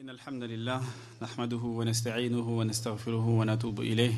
[0.00, 0.80] إن الحمد لله
[1.22, 4.14] نحمده ونستعينه ونستغفره ونتوب إليه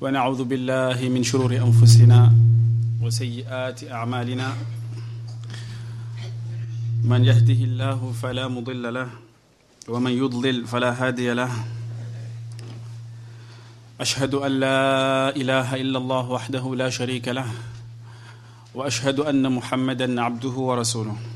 [0.00, 2.34] ونعوذ بالله من شرور أنفسنا
[3.02, 4.48] وسيئات أعمالنا.
[7.04, 9.08] من يهده الله فلا مضل له
[9.88, 11.52] ومن يضلل فلا هادي له.
[14.00, 17.46] أشهد أن لا إله إلا الله وحده لا شريك له
[18.74, 21.35] وأشهد أن محمدا عبده ورسوله.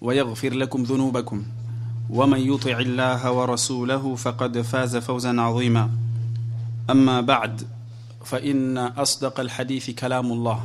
[0.00, 1.46] ويغفر لكم ذنوبكم.
[2.10, 5.90] ومن يطع الله ورسوله فقد فاز فوزا عظيما.
[6.90, 7.62] أما بعد
[8.24, 10.60] فإن أصدق الحديث كلام الله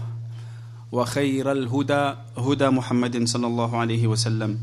[0.91, 4.59] وخير الهدى هدى محمد صلى الله عليه وسلم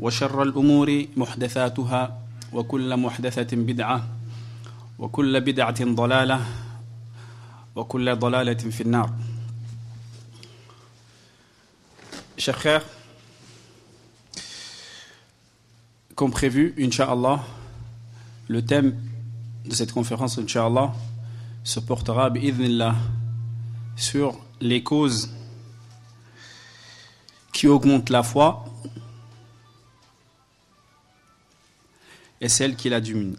[0.00, 2.18] وشر الأمور محدثاتها
[2.52, 4.08] وكل محدثة بدعة
[4.98, 6.40] وكل بدعة ضلالة
[7.76, 9.10] وكل ضلالة في النار.
[12.38, 12.84] Chers frères,
[16.16, 17.44] comme prévu, Inch'Allah,
[18.48, 18.98] le thème
[19.66, 20.94] de cette conférence, Inch'Allah,
[21.62, 22.32] se portera,
[23.96, 25.30] sur les causes
[27.52, 28.64] qui augmentent la foi
[32.40, 33.36] et celles qui la diminuent.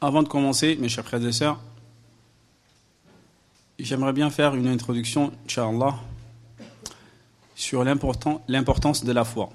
[0.00, 1.58] Avant de commencer, mes chers frères et sœurs,
[3.78, 5.98] j'aimerais bien faire une introduction, Inch'Allah,
[7.64, 9.48] sur l'importance de la foi.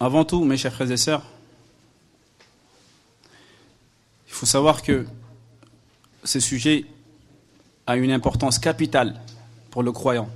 [0.00, 1.22] Avant tout, mes chers frères et sœurs,
[4.26, 5.06] il faut savoir que
[6.24, 6.84] ce sujet
[7.86, 9.20] a une importance capitale
[9.70, 10.28] pour le croyant.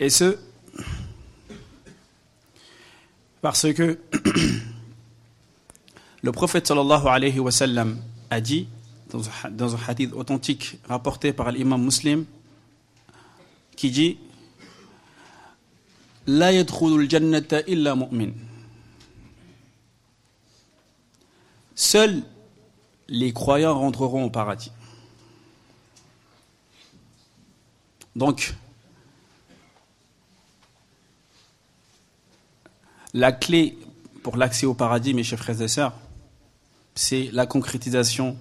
[0.00, 0.38] Et ce,
[3.42, 3.98] parce que
[6.22, 6.72] le prophète
[8.30, 8.66] a dit
[9.12, 12.24] dans un hadith authentique rapporté par l'imam muslim
[13.76, 14.18] qui dit
[16.26, 18.32] La yadkhulul jannata illa mu'min.
[21.74, 22.22] Seuls
[23.08, 24.72] les croyants rentreront au paradis.
[28.14, 28.54] Donc,
[33.14, 33.78] la clé
[34.22, 35.94] pour l'accès au paradis, mes chers frères et sœurs,
[36.94, 38.36] c'est la concrétisation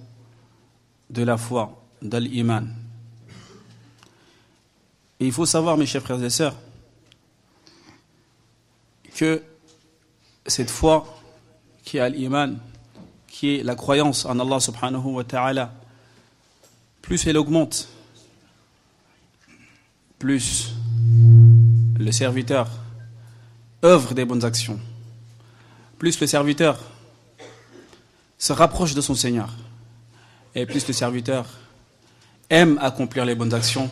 [1.12, 2.68] de la foi, de l'iman.
[5.20, 6.56] Et il faut savoir, mes chers frères et sœurs,
[9.16, 9.44] que
[10.48, 11.06] cette foi
[11.84, 12.58] qui est l'iman,
[13.28, 15.74] qui est la croyance en Allah subhanahu wa ta'ala,
[17.02, 17.90] plus elle augmente,
[20.18, 20.74] plus
[22.00, 22.70] le serviteur
[23.84, 24.80] œuvre des bonnes actions,
[26.00, 26.80] plus le serviteur
[28.38, 29.54] se rapproche de son Seigneur,
[30.56, 31.46] et plus le serviteur
[32.50, 33.90] aime accomplir les bonnes actions,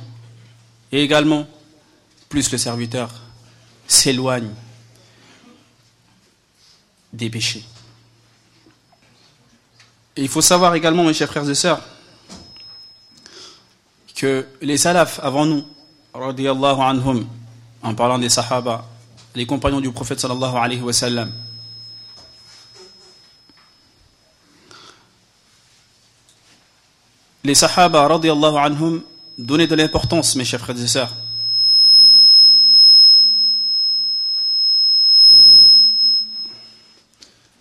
[0.91, 1.47] et également
[2.27, 3.09] plus le serviteur
[3.87, 4.49] s'éloigne
[7.13, 7.63] des péchés.
[10.17, 11.81] Il faut savoir également, mes chers frères et sœurs,
[14.15, 15.65] que les salafs avant nous,
[16.13, 17.25] anhum,
[17.81, 18.85] en parlant des sahaba,
[19.33, 21.31] les compagnons du prophète sallallahu alayhi wa sallam,
[27.43, 29.03] les sahaba radiallahu anhum
[29.37, 31.13] donnaient de l'importance, mes chers frères et sœurs.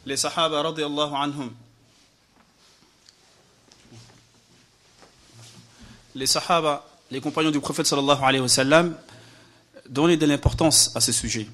[0.05, 1.50] Les sahaba radiallahu anhum
[6.19, 8.97] les sahaba, les compagnons du prophète sallallahu alayhi wa sallam
[9.89, 11.48] donnaient de l'importance à ce sujet.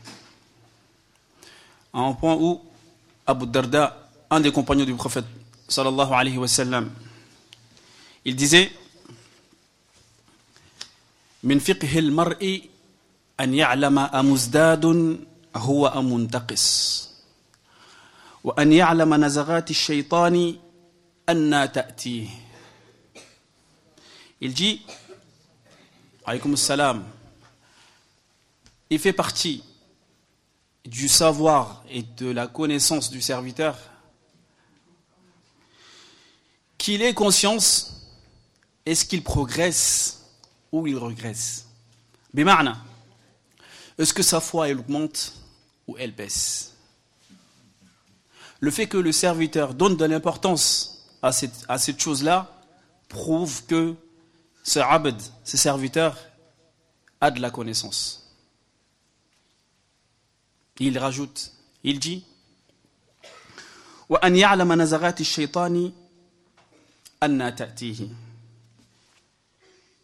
[1.92, 2.62] À un point où
[3.26, 5.26] Abu Darda, un des compagnons du prophète
[5.68, 6.90] sallallahu alayhi wa sallam,
[8.25, 8.71] il disait
[11.43, 12.69] من فقه المرء
[13.39, 14.85] أن يعلم أمزداد
[15.55, 17.09] هو أم منتقص
[18.43, 20.55] وأن يعلم نزغات الشيطان
[21.29, 22.27] أن تأتيه
[24.41, 24.81] Il dit,
[26.25, 27.03] alaykoum salam,
[28.89, 29.61] il fait partie
[30.85, 33.77] du savoir et de la connaissance du serviteur
[36.77, 37.99] qu'il ait conscience
[38.85, 40.25] est-ce qu'il progresse
[40.71, 41.67] ou il regresse.
[42.33, 42.77] Bima'na,
[43.97, 45.33] est-ce que sa foi elle augmente
[45.87, 46.75] ou elle baisse
[48.59, 52.51] Le fait que le serviteur donne de l'importance à cette, à cette chose-là
[53.07, 53.95] prouve que
[54.63, 56.17] ce abd, ce serviteur,
[57.21, 58.35] a de la connaissance.
[60.79, 61.51] Il rajoute,
[61.83, 62.23] il dit
[64.09, 65.91] وأن يعلم نزغات الشيطان
[67.23, 68.07] أن تأتيه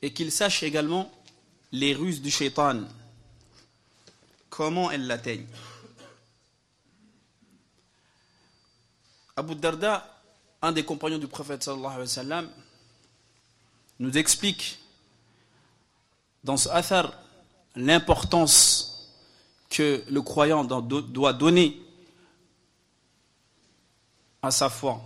[0.03, 1.11] et qu'il sache également
[1.73, 2.83] les ruses du shaitan,
[4.49, 5.47] comment elles l'atteignent.
[9.37, 10.23] Abu Darda,
[10.63, 11.69] un des compagnons du prophète
[13.99, 14.79] nous explique
[16.43, 17.13] dans ce athar
[17.77, 19.09] l'importance
[19.69, 21.81] que le croyant doit donner
[24.43, 25.01] à sa foi.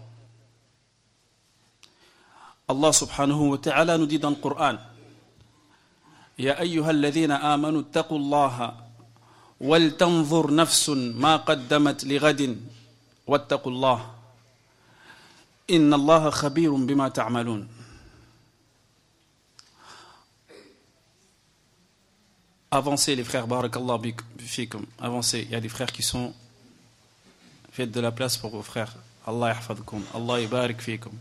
[2.68, 4.78] Nous dit dans le Coran
[6.38, 8.74] يا أيها الذين آمنوا اتقوا الله
[9.60, 12.60] ولتنظر نفس ما قدمت لغد
[13.26, 14.10] واتقوا الله
[15.70, 17.68] إن الله خبير بما تعملون
[22.74, 24.00] Avancez les frères, barakallah
[24.38, 24.84] fikum.
[24.98, 26.34] Avancez, il y a des frères qui sont
[27.70, 28.92] Faites de la place pour vos frères.
[29.24, 30.02] Allah yahfadkum.
[30.12, 31.12] Allah yabarik fikum.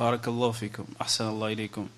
[0.00, 1.88] Allah ilaykum.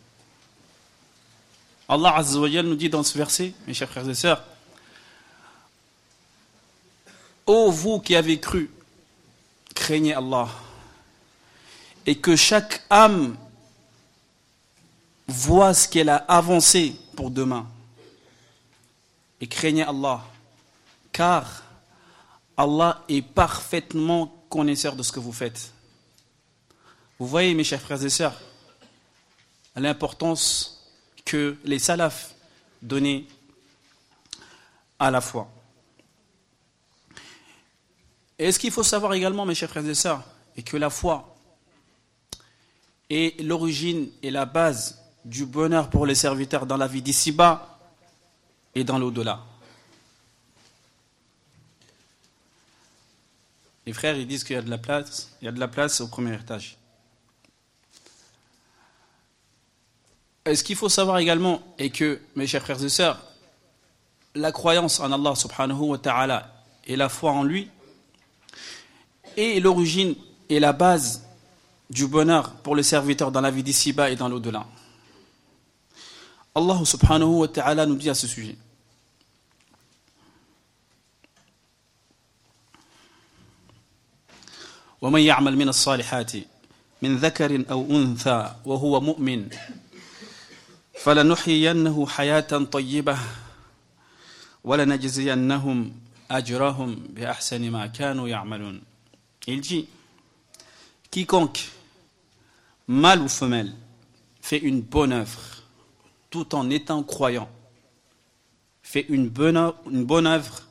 [1.89, 4.43] Nous dit dans ce verset, mes chers frères et sœurs,
[7.47, 8.71] Ô vous qui avez cru,
[9.75, 10.49] craignez Allah,
[12.07, 13.37] et que chaque âme
[15.27, 17.67] voit ce qu'elle a avancé pour demain.
[19.41, 20.25] Et craignez Allah,
[21.13, 21.63] car
[22.57, 25.73] Allah est parfaitement connaisseur de ce que vous faites.
[27.23, 28.35] Vous voyez, mes chers frères et sœurs,
[29.77, 30.93] l'importance
[31.25, 32.35] que les salafs
[32.83, 33.27] donnaient
[34.99, 35.49] à la foi.
[38.41, 40.25] Et ce qu'il faut savoir également, mes chers frères et sœurs,
[40.57, 41.37] est que la foi
[43.09, 47.79] est l'origine et la base du bonheur pour les serviteurs dans la vie d'ici-bas
[48.75, 49.45] et dans l'au-delà.
[53.87, 55.69] Les frères, ils disent qu'il y a de la place, il y a de la
[55.69, 56.79] place au premier étage.
[60.46, 63.20] ce qu'il faut savoir également est que, mes chers frères et sœurs,
[64.36, 67.70] la croyance en Allah subhanahu wa ta'ala et la foi en lui
[69.36, 70.16] est l'origine
[70.50, 71.24] et la base
[71.90, 74.66] du bonheur pour le serviteur dans la vie d'ici-bas et dans l'au-delà.
[76.56, 78.56] Allah subhanahu wa ta'ala nous dit à ce sujet.
[85.02, 86.32] ومن يعمل من الصالحات
[87.02, 89.50] من ذكر أو أنثى وهو مؤمن
[90.94, 93.18] فلنحيينه حياة طيبة
[94.64, 95.94] ولنجزينهم
[96.32, 98.82] أجرهم بأحسن ما كانوا يعملون
[99.50, 99.88] Il dit
[101.10, 101.70] Quiconque,
[102.88, 103.74] mâle ou femelle,
[104.42, 105.64] fait une bonne œuvre
[106.30, 107.50] tout en étant croyant,
[108.84, 110.64] fait une bonne œuvre, une bonne œuvre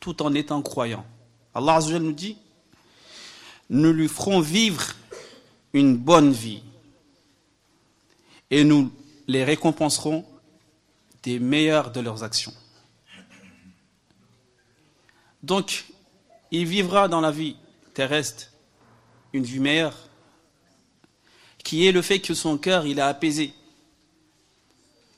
[0.00, 1.06] tout en étant croyant.
[1.54, 2.36] Allah Azza nous dit
[3.70, 4.92] nous lui ferons vivre
[5.72, 6.62] une bonne vie
[8.50, 8.92] et nous
[9.29, 10.25] les récompenserons
[11.21, 12.53] des meilleures de leurs actions.
[15.43, 15.85] Donc,
[16.51, 17.55] il vivra dans la vie
[17.93, 18.51] terrestre
[19.31, 19.95] une vie meilleure,
[21.63, 23.53] qui est le fait que son cœur, il apaisé.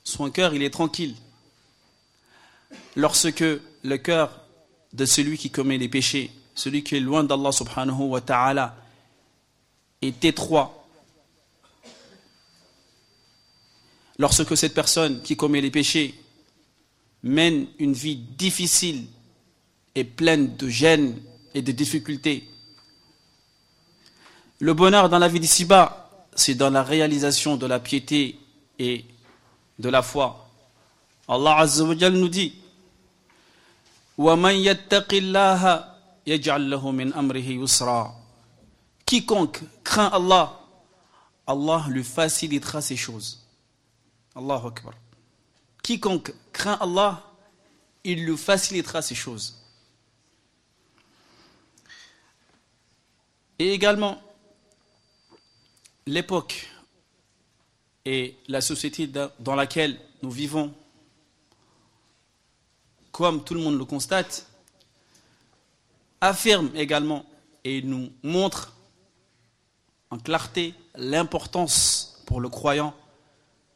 [0.04, 1.16] Son cœur, il est tranquille.
[2.94, 4.42] Lorsque le cœur
[4.92, 8.76] de celui qui commet les péchés celui qui est loin d'Allah subhanahu wa ta'ala,
[10.02, 10.81] est étroit.
[14.22, 16.14] lorsque cette personne qui commet les péchés
[17.24, 19.06] mène une vie difficile
[19.96, 21.20] et pleine de gêne
[21.54, 22.48] et de difficultés.
[24.60, 28.38] Le bonheur dans la vie d'ici-bas, c'est dans la réalisation de la piété
[28.78, 29.04] et
[29.80, 30.48] de la foi.
[31.26, 32.54] Allah Azza nous dit
[39.04, 40.60] Quiconque craint Allah,
[41.44, 43.41] Allah lui facilitera ces choses.
[44.34, 44.94] Allahu Akbar.
[45.82, 47.22] Quiconque craint Allah,
[48.04, 49.58] il lui facilitera ces choses.
[53.58, 54.20] Et également,
[56.06, 56.68] l'époque
[58.04, 59.06] et la société
[59.38, 60.74] dans laquelle nous vivons,
[63.12, 64.46] comme tout le monde le constate,
[66.20, 67.26] affirme également
[67.64, 68.72] et nous montre
[70.10, 72.94] en clarté l'importance pour le croyant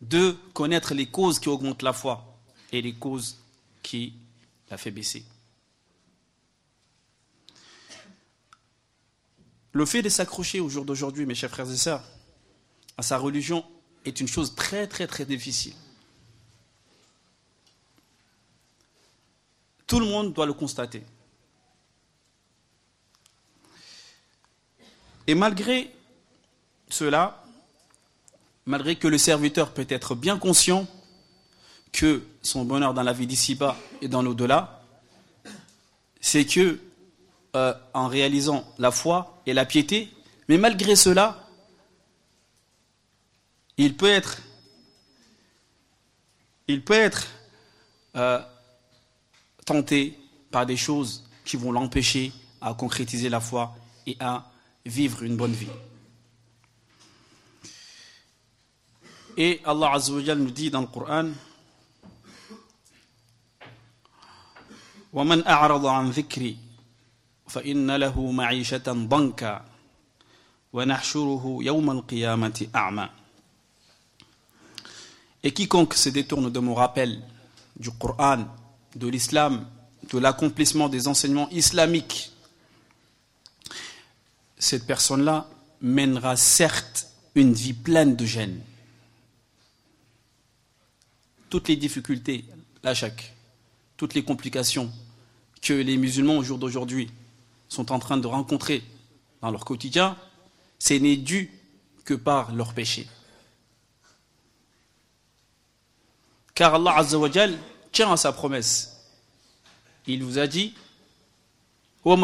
[0.01, 2.39] de connaître les causes qui augmentent la foi
[2.73, 3.39] et les causes
[3.83, 4.15] qui
[4.71, 5.25] la fait baisser.
[9.73, 12.03] Le fait de s'accrocher au jour d'aujourd'hui, mes chers frères et sœurs,
[12.97, 13.65] à sa religion
[14.05, 15.75] est une chose très très très difficile.
[19.87, 21.03] Tout le monde doit le constater.
[25.27, 25.93] Et malgré
[26.89, 27.46] cela,
[28.67, 30.87] malgré que le serviteur peut être bien conscient
[31.93, 34.83] que son bonheur dans la vie d'ici-bas et dans l'au-delà,
[36.21, 36.79] c'est que
[37.55, 40.11] euh, en réalisant la foi et la piété,
[40.49, 41.49] mais malgré cela,
[43.79, 44.43] il peut être,
[46.67, 47.29] il peut être
[48.17, 48.41] euh,
[49.65, 50.19] tenté
[50.51, 54.51] par des choses qui vont l'empêcher à concrétiser la foi et à
[54.85, 55.69] vivre une bonne vie.
[59.38, 61.32] Et Allah Azza nous dit dans le Coran
[65.14, 66.58] ومن أعرض عن ذكري
[67.48, 69.66] فإن له معيشة ضنكا
[70.74, 73.10] ونحشره يوم القيامة أعمى
[75.44, 77.20] Et quiconque se détourne de mon rappel,
[77.76, 78.46] du Coran,
[78.96, 79.66] de l'islam,
[80.12, 82.32] de l'accomplissement des enseignements islamiques,
[84.60, 85.48] cette personne-là
[85.82, 88.62] mènera certes une vie pleine de gêne.
[91.51, 92.45] Toutes les difficultés,
[92.83, 92.95] la
[93.97, 94.91] toutes les complications
[95.63, 97.11] que les musulmans au jour d'aujourd'hui
[97.69, 98.83] sont en train de rencontrer
[99.41, 100.17] dans leur quotidien,
[100.79, 101.51] ce n'est dû
[102.05, 103.07] que par leur péché.
[106.55, 107.59] Car Allah Azzawajal
[107.93, 108.97] tient à sa promesse.
[110.07, 110.75] Il vous a dit
[112.09, 112.15] et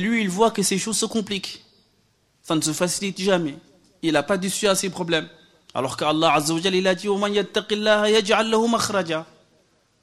[0.00, 1.64] lui, il voit que ces choses se compliquent.
[2.42, 3.54] Ça ne se facilite jamais.
[4.04, 5.26] Il n'a pas d'issue à ces problèmes.
[5.72, 7.08] Alors qu'Allah Azzawajal, il a dit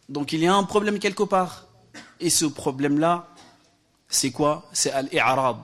[0.10, 1.68] Donc il y a un problème quelque part.
[2.20, 3.28] Et ce problème-là,
[4.08, 4.68] c'est quoi?
[4.74, 5.58] C'est al-i'rab.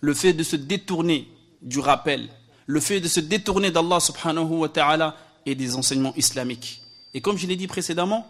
[0.00, 1.26] Le fait de se détourner
[1.60, 2.28] du rappel.
[2.66, 6.82] Le fait de se détourner d'Allah subhanahu wa ta'ala et des enseignements islamiques.
[7.14, 8.28] Et comme je l'ai dit précédemment,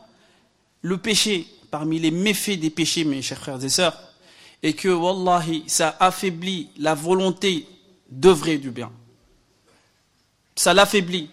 [0.81, 3.99] le péché, parmi les méfaits des péchés, mes chers frères et sœurs,
[4.63, 7.67] est que, wallahi, ça affaiblit la volonté
[8.11, 8.91] d'œuvrer du bien.
[10.55, 11.31] Ça l'affaiblit.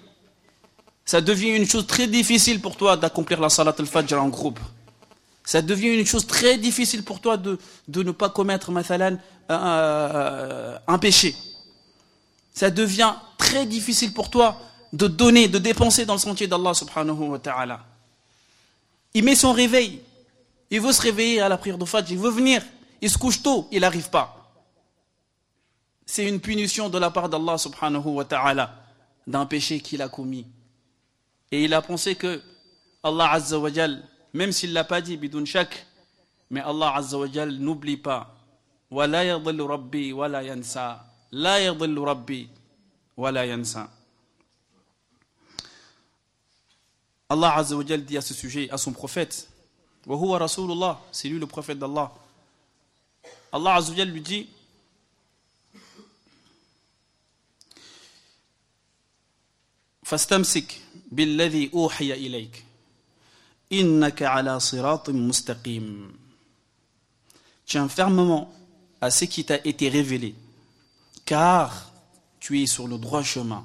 [1.05, 4.59] Ça devient une chose très difficile pour toi d'accomplir la salat al-fajr en groupe.
[5.43, 7.57] Ça devient une chose très difficile pour toi de,
[7.87, 9.17] de ne pas commettre, mathalan,
[9.49, 11.35] euh, un péché.
[12.53, 14.59] Ça devient très difficile pour toi
[14.93, 17.79] de donner, de dépenser dans le sentier d'Allah subhanahu wa ta'ala.
[19.15, 20.01] Il met son réveil.
[20.69, 22.11] Il veut se réveiller à la prière de Fajr.
[22.11, 22.61] Il veut venir.
[23.01, 23.67] Il se couche tôt.
[23.71, 24.51] Il n'arrive pas.
[26.05, 28.78] C'est une punition de la part d'Allah subhanahu wa ta'ala
[29.29, 30.47] d'un péché qu'il a commis.
[31.51, 32.41] Et il a pensé que
[33.03, 33.69] Allah azza wa
[34.33, 35.85] même s'il ne l'a pas dit, bidun shak,
[36.49, 38.35] mais Allah azza wa n'oublie pas.
[38.91, 39.23] La
[40.43, 41.05] yansa.
[41.31, 42.49] La yadillu rabbi
[43.15, 43.89] wa la yansa.
[47.29, 49.47] Allah Azza wa dit à ce sujet à son prophète
[50.07, 52.11] Rasulullah, c'est lui le prophète d'Allah.
[53.51, 54.49] Allah Azza wa lui dit
[60.09, 62.63] Fastamsik billadhi uhiya ilayk
[63.69, 66.09] innaka ala siratim mustaqim.
[67.67, 68.51] Tiens fermement
[69.01, 70.33] à ce qui t'a été révélé,
[71.25, 71.91] car
[72.39, 73.63] tu es sur le droit chemin.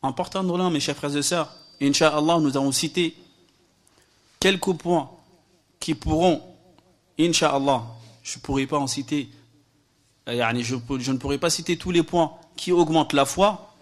[0.00, 1.52] En partant de là, mes chers frères et sœurs,
[1.82, 3.16] Inch'Allah, nous avons cité
[4.38, 5.10] quelques points
[5.80, 6.40] qui pourront,
[7.18, 7.82] Inch'Allah,
[8.22, 9.28] je ne pourrai pas en citer,
[10.28, 13.74] euh, je, je ne pourrai pas citer tous les points qui augmentent la foi,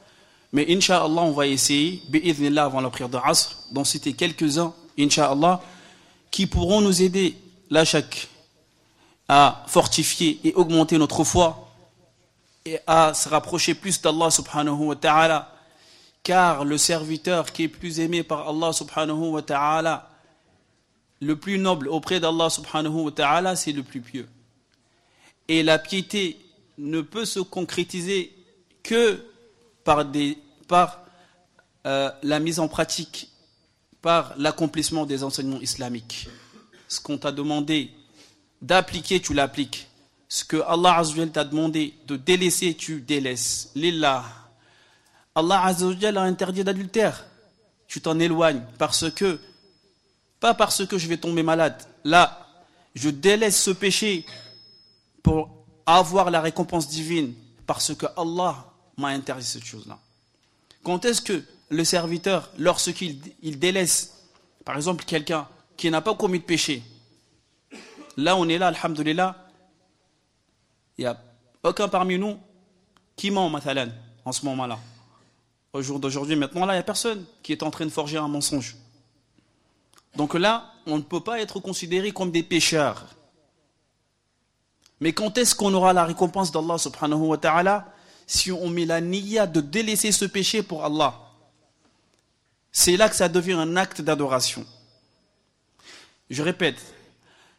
[0.53, 2.01] mais Inch'Allah, on va essayer,
[2.57, 5.61] avant la prière de Asr, d'en citer quelques-uns, Inch'Allah,
[6.31, 7.37] qui pourront nous aider,
[7.71, 8.29] là, chaque,
[9.29, 11.69] à fortifier et augmenter notre foi
[12.65, 15.53] et à se rapprocher plus d'Allah subhanahu wa ta'ala
[16.23, 20.09] car le serviteur qui est plus aimé par Allah subhanahu wa ta'ala,
[21.21, 24.29] le plus noble auprès d'Allah subhanahu wa ta'ala, c'est le plus pieux.
[25.49, 26.39] Et la piété
[26.79, 28.38] ne peut se concrétiser
[28.83, 29.25] que
[29.85, 30.05] par,
[31.87, 33.31] euh, la mise en pratique,
[34.03, 36.29] par l'accomplissement des enseignements islamiques.
[36.89, 37.91] Ce qu'on t'a demandé
[38.63, 39.89] d'appliquer, tu l'appliques.
[40.29, 43.71] Ce que Allah t'a demandé de délaisser, tu délaisses.
[43.75, 44.25] Lillah.
[45.35, 47.25] Allah a interdit d'adultère.
[47.87, 49.41] Tu t'en éloignes parce que,
[50.41, 51.83] pas parce que je vais tomber malade.
[52.05, 52.47] Là,
[52.95, 54.27] je délaisse ce péché
[55.23, 57.35] pour avoir la récompense divine.
[57.69, 58.65] Parce que Allah
[58.97, 59.99] m'a interdit cette chose-là.
[60.83, 64.25] Quand est-ce que le serviteur, lorsqu'il il délaisse,
[64.65, 65.47] par exemple, quelqu'un
[65.77, 66.83] qui n'a pas commis de péché,
[68.17, 69.37] là on est là, alhamdulillah,
[70.97, 71.23] il n'y a
[71.63, 72.39] aucun parmi nous
[73.15, 73.53] qui ment,
[74.25, 74.79] en ce moment-là.
[75.75, 78.17] Au jour d'aujourd'hui, maintenant, là, il n'y a personne qui est en train de forger
[78.17, 78.77] un mensonge.
[80.17, 83.05] Donc là, on ne peut pas être considéré comme des pécheurs.
[85.00, 87.87] Mais quand est-ce qu'on aura la récompense d'Allah subhanahu wa ta'ala
[88.26, 91.14] si on met la niya de délaisser ce péché pour Allah?
[92.73, 94.67] C'est là que ça devient un acte d'adoration.
[96.31, 96.76] Je répète,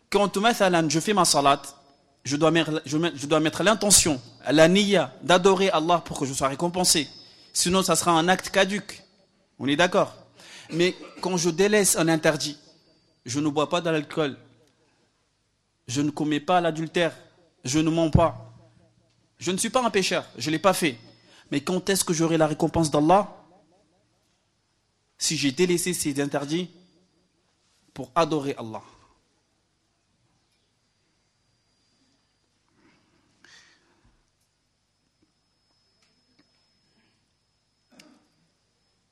[0.10, 0.32] quand
[0.90, 1.62] je fais ma salat,
[2.24, 7.08] je dois mettre, l'intention, la niya d'adorer Allah pour que je sois récompensé.
[7.54, 9.04] Sinon, ça sera un acte caduque.
[9.58, 10.16] On est d'accord?
[10.72, 12.58] Mais quand je délaisse un interdit,
[13.26, 14.38] je ne bois pas de l'alcool,
[15.88, 17.14] je ne commets pas l'adultère,
[17.64, 18.54] je ne mens pas.
[19.38, 20.98] Je ne suis pas un pécheur, je ne l'ai pas fait.
[21.52, 23.36] Mais quand est-ce que j'aurai la récompense d'Allah
[25.18, 26.70] Si j'ai délaissé ces interdits
[27.94, 28.84] pour adorer Allah?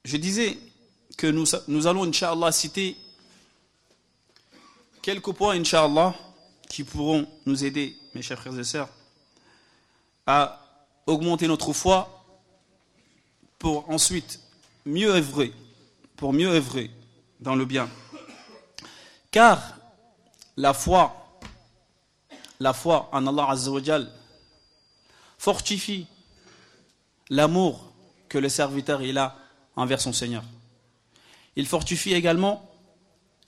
[0.08, 0.58] Je disais
[1.18, 2.96] que nous, allons, Inch'Allah, citer
[5.01, 6.16] quelques points, Inch'Allah,
[6.70, 8.90] qui pourront nous aider, mes chers frères et sœurs,
[10.26, 10.62] à
[11.06, 12.26] augmenter notre foi
[13.60, 14.40] pour ensuite
[14.86, 15.54] mieux œuvrer,
[16.16, 16.92] pour mieux œuvrer
[17.40, 17.90] dans le bien.
[19.32, 19.78] Car
[20.56, 21.40] la foi,
[22.60, 24.12] la foi en Allah Azzawajal
[25.38, 26.08] fortifie
[27.30, 27.92] l'amour
[28.30, 29.36] que le serviteur a
[29.76, 30.44] envers son Seigneur.
[31.56, 32.70] Il fortifie également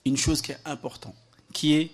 [0.04, 1.14] une chose qui est importante,
[1.52, 1.90] qui est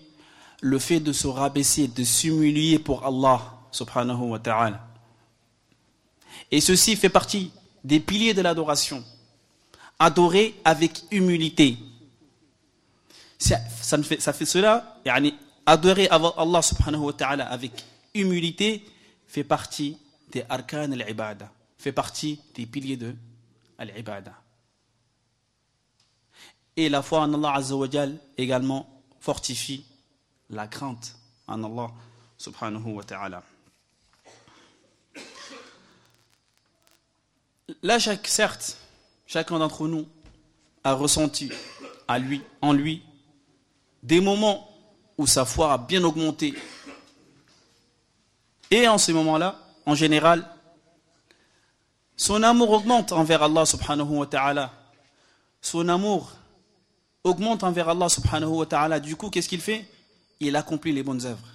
[0.67, 4.85] le fait de se rabaisser, de s'humilier pour Allah subhanahu wa ta'ala.
[6.51, 7.53] Et ceci fait partie
[7.85, 9.03] des piliers de l'adoration.
[9.99, 11.79] Adorer avec humilité.
[13.39, 13.59] Ça,
[14.03, 15.01] fait, cela,
[15.65, 17.73] adorer Allah subhanahu wa ta'ala avec
[18.13, 18.85] humilité
[19.29, 19.97] fait partie
[20.33, 21.49] des arkan al-ibada,
[21.79, 23.15] fait partie des piliers de
[23.79, 24.33] al-ibada.
[26.77, 27.77] Et la foi en Allah Azza
[28.37, 28.87] également
[29.21, 29.85] fortifie
[30.51, 31.91] la crainte en Allah
[32.39, 33.43] subhanahu wa ta'ala.
[37.83, 38.77] Là, certes,
[39.27, 40.07] chacun d'entre nous
[40.85, 41.51] a ressenti
[42.07, 43.03] à lui, en lui
[44.03, 44.71] des moments
[45.19, 46.55] où sa foi a bien augmenté.
[48.71, 50.49] Et en ces moments-là, en général,
[52.17, 54.73] son amour augmente envers Allah subhanahu wa ta'ala.
[55.61, 56.33] Son amour
[57.25, 59.01] augmente envers Allah subhanahu wa ta'ala.
[59.01, 59.87] Du coup, qu'est-ce qu'il fait?
[60.41, 61.49] Il accomplit les bonnes œuvres.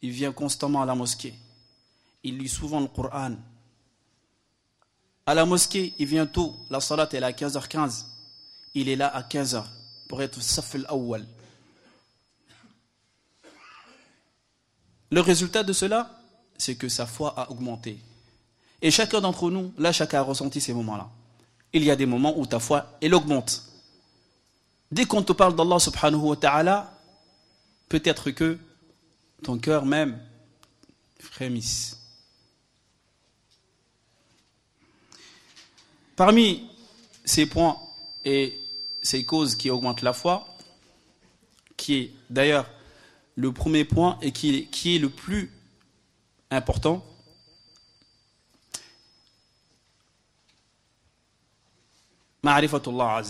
[0.00, 1.34] Il vient constamment à la mosquée.
[2.24, 3.34] Il lit souvent le Coran.
[5.26, 6.56] À la mosquée, il vient tôt.
[6.70, 8.04] La salat est à 15h15.
[8.74, 9.64] Il est là à 15h
[10.08, 11.26] pour être saf al-awwal.
[15.10, 16.10] Le résultat de cela,
[16.56, 17.98] c'est que sa foi a augmenté.
[18.80, 21.08] Et chacun d'entre nous, là, chacun a ressenti ces moments-là.
[21.72, 23.62] Il y a des moments où ta foi, elle augmente.
[24.90, 26.92] Dès qu'on te parle d'Allah subhanahu wa ta'ala,
[27.92, 28.58] peut-être que
[29.42, 30.18] ton cœur même
[31.20, 32.00] frémisse.
[36.16, 36.70] Parmi
[37.22, 37.78] ces points
[38.24, 38.58] et
[39.02, 40.56] ces causes qui augmentent la foi,
[41.76, 42.70] qui est d'ailleurs
[43.36, 45.52] le premier point et qui est, le plus
[46.50, 47.04] important,
[52.42, 53.22] Ma'rifatullah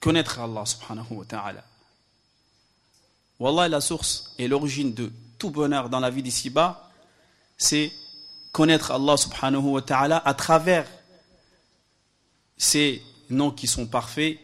[0.00, 1.73] Connaître Allah subhanahu wa ta'ala.
[3.40, 6.90] Wallah, la source et l'origine de tout bonheur dans la vie d'ici-bas,
[7.56, 7.92] c'est
[8.52, 10.86] connaître Allah subhanahu wa ta'ala à travers
[12.56, 14.38] ces noms qui sont parfaits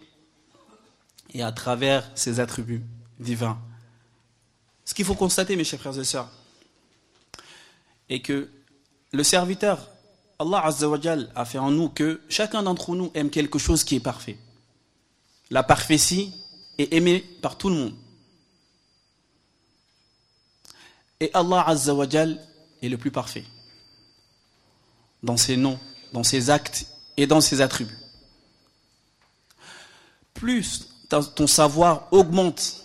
[1.33, 2.83] et à travers ses attributs
[3.18, 3.59] divins.
[4.85, 6.29] Ce qu'il faut constater, mes chers frères et sœurs,
[8.09, 8.50] est que
[9.12, 9.88] le serviteur
[10.40, 14.00] Allah Azzawajal a fait en nous que chacun d'entre nous aime quelque chose qui est
[14.00, 14.38] parfait.
[15.50, 16.33] La parfaitcie
[16.79, 17.94] est aimée par tout le monde.
[21.20, 22.40] Et Allah Azzawajal
[22.83, 23.44] est le plus parfait
[25.22, 25.78] dans ses noms,
[26.12, 27.98] dans ses actes et dans ses attributs.
[30.33, 30.88] Plus
[31.35, 32.85] ton savoir augmente,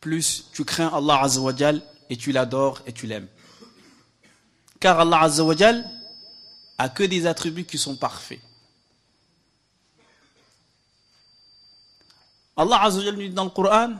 [0.00, 3.28] plus tu crains Allah Azzawajal et tu l'adores et tu l'aimes.
[4.80, 5.84] Car Allah Azzawajal
[6.78, 8.40] a que des attributs qui sont parfaits.
[12.58, 13.92] Allah Azza wa dit dans le Coran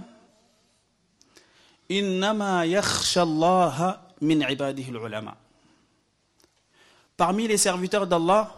[7.17, 8.55] Parmi les serviteurs d'Allah,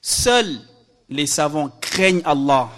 [0.00, 0.60] seuls
[1.08, 2.68] les savants craignent Allah.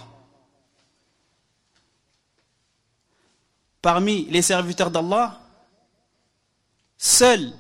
[3.81, 5.41] Parmi les serviteurs d'Allah,
[6.99, 7.53] seuls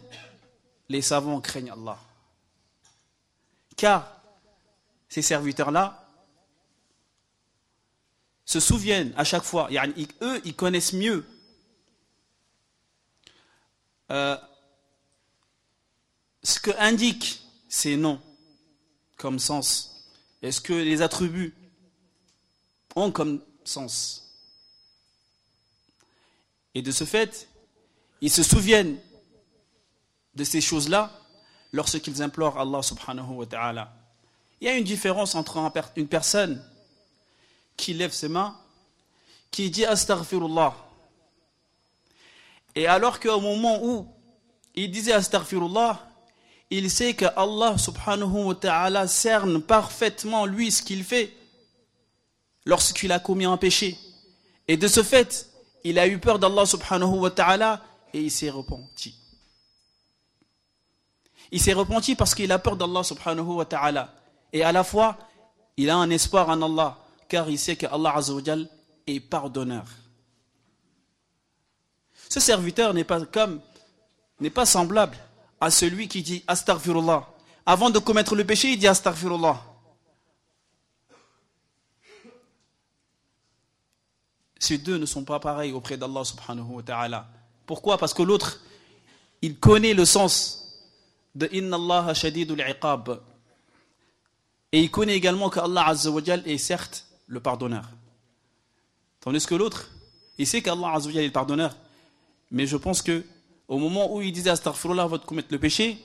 [0.91, 1.99] les savants craignent Allah.
[3.77, 4.21] Car
[5.09, 6.07] ces serviteurs-là
[8.45, 9.71] se souviennent à chaque fois,
[10.21, 11.27] eux, ils connaissent mieux
[14.11, 14.37] euh,
[16.43, 18.21] ce que indiquent ces noms
[19.17, 20.07] comme sens.
[20.43, 21.55] Est-ce que les attributs
[22.97, 24.25] ont comme sens?
[26.75, 27.49] Et de ce fait,
[28.21, 28.99] ils se souviennent
[30.35, 31.11] de ces choses-là
[31.73, 33.93] lorsqu'ils implorent Allah subhanahu wa ta'ala.
[34.61, 35.59] Il y a une différence entre
[35.97, 36.63] une personne
[37.77, 38.57] qui lève ses mains,
[39.51, 40.75] qui dit astaghfirullah.
[42.75, 44.07] Et alors qu'au moment où
[44.75, 46.01] il disait astaghfirullah,
[46.71, 51.33] il sait que Allah subhanahu wa ta'ala cerne parfaitement lui ce qu'il fait
[52.65, 53.99] lorsqu'il a commis un péché.
[54.67, 55.51] Et de ce fait,
[55.85, 57.83] il a eu peur d'Allah subhanahu wa ta'ala
[58.13, 59.15] et il s'est repenti.
[61.53, 64.13] Il s'est repenti parce qu'il a peur d'Allah subhanahu wa ta'ala.
[64.53, 65.19] Et à la fois,
[65.77, 68.17] il a un espoir en Allah, car il sait que Allah
[69.07, 69.85] est pardonneur.
[72.29, 75.17] Ce serviteur n'est pas semblable
[75.61, 77.29] à celui qui dit astaghfirullah.
[77.67, 79.63] Avant de commettre le péché, il dit astaghfirullah.
[84.59, 87.29] Ces deux ne sont pas pareils auprès d'Allah subhanahu wa ta'ala.
[87.67, 87.99] Pourquoi?
[87.99, 88.61] Parce que l'autre,
[89.43, 90.61] il connaît le sens
[91.35, 93.21] de Inna Allah shadidul iqab.
[94.73, 97.89] Et il connaît également qu'Allah Azza wa est certes le pardonneur.
[99.21, 99.91] Tandis que l'autre,
[100.39, 101.77] il sait qu'Allah Azza wa est le pardonneur.
[102.51, 103.25] Mais je pense que
[103.69, 105.99] au moment où il disait Astaghfirullah va commettre le péché,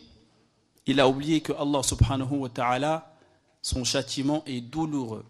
[0.86, 3.16] il a oublié que Allah subhanahu wa ta'ala,
[3.62, 5.26] son châtiment est douloureux.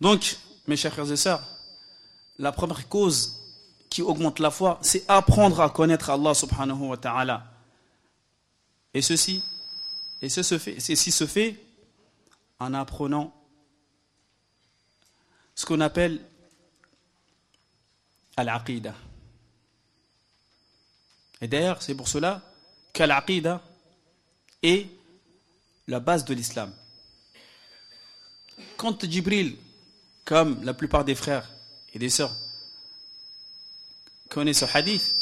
[0.00, 1.42] Donc, mes chers frères et sœurs,
[2.38, 3.34] la première cause
[3.90, 7.44] qui augmente la foi, c'est apprendre à connaître Allah subhanahu wa ta'ala.
[8.94, 9.42] Et ceci,
[10.22, 11.60] et ceci se fait
[12.58, 13.32] en apprenant
[15.54, 16.20] ce qu'on appelle
[18.38, 18.94] al-aqidah.
[21.40, 22.42] Et d'ailleurs, c'est pour cela
[22.92, 23.60] qu'al-aqidah
[24.62, 24.86] est
[25.88, 26.72] la base de l'islam.
[28.76, 29.56] Quand Jibril,
[30.24, 31.50] comme la plupart des frères
[31.92, 32.34] et des sœurs,
[34.28, 35.14] connaît ce hadith.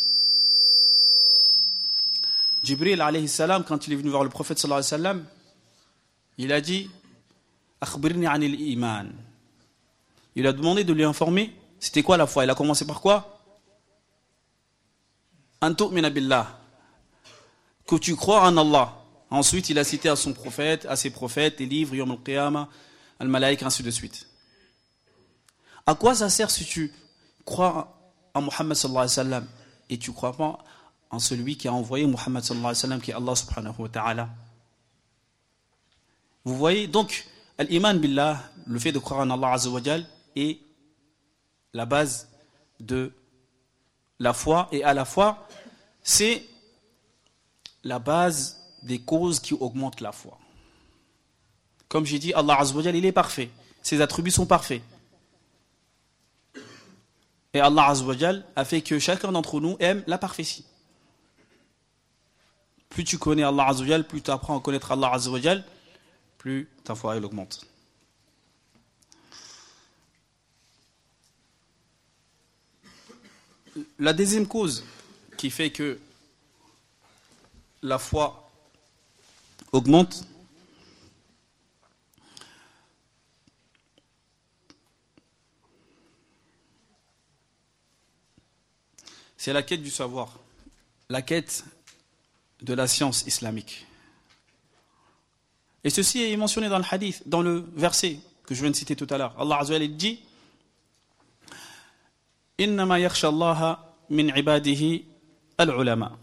[2.62, 5.26] Jibril alayhi salam, quand il est venu voir le prophète alayhi wa sallam,
[6.38, 6.90] il a dit
[7.83, 9.12] iman.
[10.35, 12.44] Il a demandé de lui informer c'était quoi la foi?
[12.44, 13.38] Il a commencé par quoi?
[15.62, 16.58] Billah.
[17.86, 18.94] Que tu crois en Allah.
[19.30, 22.68] Ensuite, il a cité à son prophète, à ses prophètes, les livres, Yom al-Qiyamah,
[23.18, 24.28] al-Malaïk, ainsi de suite.
[25.84, 26.92] À quoi ça sert si tu
[27.44, 27.96] crois
[28.34, 29.46] en Muhammad sallallahu alayhi wa sallam
[29.88, 30.58] et tu crois pas
[31.10, 33.88] en celui qui a envoyé Muhammad sallallahu alayhi wa sallam qui est Allah subhanahu wa
[33.88, 34.28] ta'ala?
[36.44, 37.26] Vous voyez donc
[37.58, 39.56] billah, le fait de croire en Allah
[40.34, 40.58] est
[41.72, 42.29] la base
[42.81, 43.12] de
[44.18, 45.46] la foi et à la fois
[46.02, 46.44] c'est
[47.85, 50.38] la base des causes qui augmentent la foi.
[51.88, 53.50] Comme j'ai dit, Allah Azza wa il est parfait.
[53.83, 54.83] Ses attributs sont parfaits.
[57.55, 60.62] Et Allah Azzawajal a fait que chacun d'entre nous aime la parfaite.
[62.90, 65.64] Plus tu connais Allah Azzawajal, plus tu apprends à connaître Allah Azzawajal,
[66.37, 67.66] plus ta foi elle augmente.
[73.98, 74.84] La deuxième cause
[75.36, 75.98] qui fait que
[77.82, 78.50] la foi
[79.72, 80.26] augmente,
[89.36, 90.38] c'est la quête du savoir,
[91.08, 91.64] la quête
[92.62, 93.86] de la science islamique.
[95.84, 98.96] Et ceci est mentionné dans le hadith, dans le verset que je viens de citer
[98.96, 99.34] tout à l'heure.
[99.38, 100.20] Allah dit
[102.60, 103.77] إنما يخشى الله
[104.10, 104.99] من عباده
[105.60, 106.17] العلماء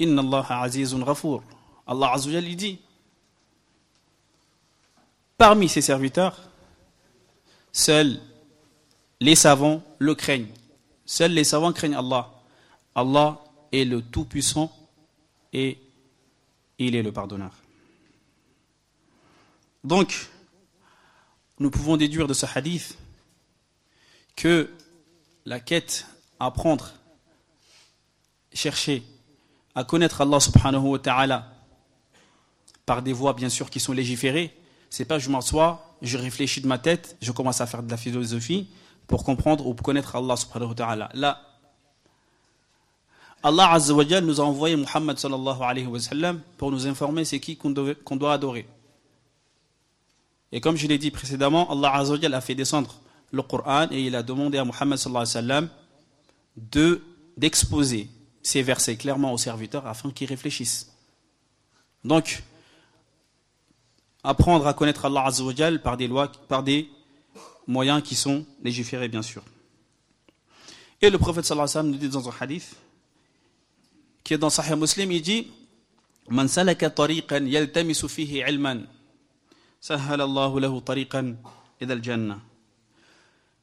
[0.00, 1.44] إن الله عزيز غفور
[1.86, 2.78] Allah Azza wa dit
[5.36, 6.38] Parmi ses serviteurs,
[7.72, 8.20] seuls
[9.20, 10.52] les savants le craignent.
[11.04, 12.30] Seuls les savants craignent Allah.
[12.94, 13.42] Allah
[13.72, 14.70] est le Tout-Puissant
[15.52, 15.78] et
[16.78, 17.52] il est le pardonneur.
[19.82, 20.28] Donc,
[21.58, 22.96] nous pouvons déduire de ce hadith
[24.37, 24.69] que
[25.45, 26.05] la quête
[26.39, 26.91] à prendre
[28.53, 29.03] chercher
[29.75, 31.53] à connaître Allah subhanahu wa ta'ala
[32.85, 34.55] par des voies bien sûr qui sont légiférées,
[34.89, 37.97] c'est pas je m'assois, je réfléchis de ma tête, je commence à faire de la
[37.97, 38.69] philosophie
[39.07, 41.09] pour comprendre ou pour connaître Allah subhanahu wa ta'ala.
[41.13, 41.41] Là,
[43.43, 43.77] Allah
[44.21, 48.67] nous a envoyé Muhammad sallallahu pour nous informer c'est qui qu'on doit adorer.
[50.51, 54.15] Et comme je l'ai dit précédemment, Allah Azza a fait descendre le Coran et il
[54.15, 55.69] a demandé à sallam
[56.55, 57.01] de
[57.35, 58.09] d'exposer
[58.41, 60.91] ces versets clairement aux serviteurs afin qu'ils réfléchissent.
[62.03, 62.41] Donc,
[64.23, 66.89] apprendre à connaître Allah Azza wa par des lois, par des
[67.67, 69.43] moyens qui sont légiférés bien sûr.
[71.01, 72.75] Et le prophète sallallahu alayhi wa sallam nous dit dans un hadith
[74.23, 75.47] qui est dans Sahih Muslim, il dit
[76.29, 78.83] Man salaka tariqan yaltamisu fihi ilman
[79.89, 81.35] Allahu lahu tariqan
[81.79, 82.39] ila al-jannah.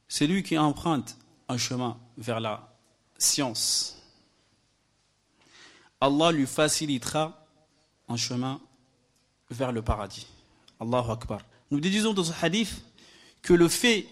[0.07, 2.73] C'est lui qui emprunte un chemin vers la
[3.17, 3.97] science.
[5.99, 7.45] Allah lui facilitera
[8.07, 8.59] un chemin
[9.49, 10.27] vers le paradis.
[10.79, 11.39] Allahu Akbar.
[11.71, 12.83] Nous disons dans ce hadith
[13.41, 14.07] que le fait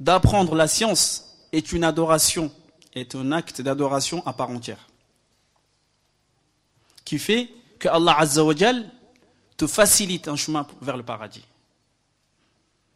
[0.00, 2.50] d'apprendre la science est une adoration
[2.94, 4.88] est un acte d'adoration à part entière.
[7.04, 8.42] Qui fait que Allah Azza
[9.56, 11.44] te facilite un chemin vers le paradis.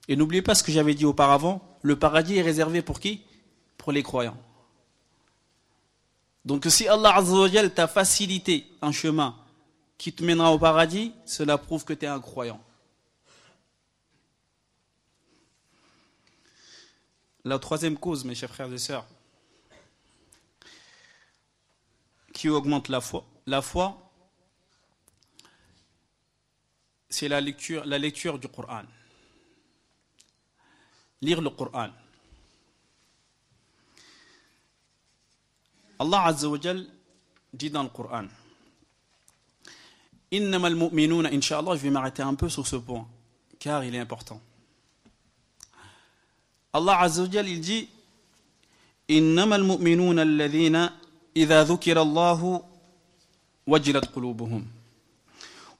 [0.09, 3.23] Et n'oubliez pas ce que j'avais dit auparavant, le paradis est réservé pour qui?
[3.77, 4.39] Pour les croyants.
[6.45, 9.37] Donc si Allah Azza t'a facilité un chemin
[9.99, 12.63] qui te mènera au paradis, cela prouve que tu es un croyant.
[17.45, 19.07] La troisième cause, mes chers frères et sœurs,
[22.33, 23.25] qui augmente la foi.
[23.47, 24.11] La foi,
[27.09, 28.83] c'est la lecture, la lecture du Coran.
[31.23, 31.91] Lire le Coran.
[35.99, 36.59] Allah Azza wa
[37.55, 38.27] dit dans le Coran
[40.31, 43.07] Innama al-mu'minuna, Inch'Allah, je vais m'arrêter un peu sur ce point,
[43.59, 44.41] car il est important.
[46.73, 47.89] Allah Azza wa il dit
[49.09, 50.93] Innama al-mu'minuna alladhina
[51.37, 52.63] إذا ذكر الله
[53.67, 54.67] وجلت قلوبهم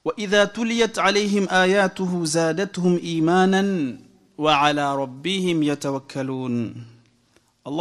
[0.05, 3.61] وإذا تليت عليهم آياته زادتهم إيمانا
[4.39, 4.95] Allah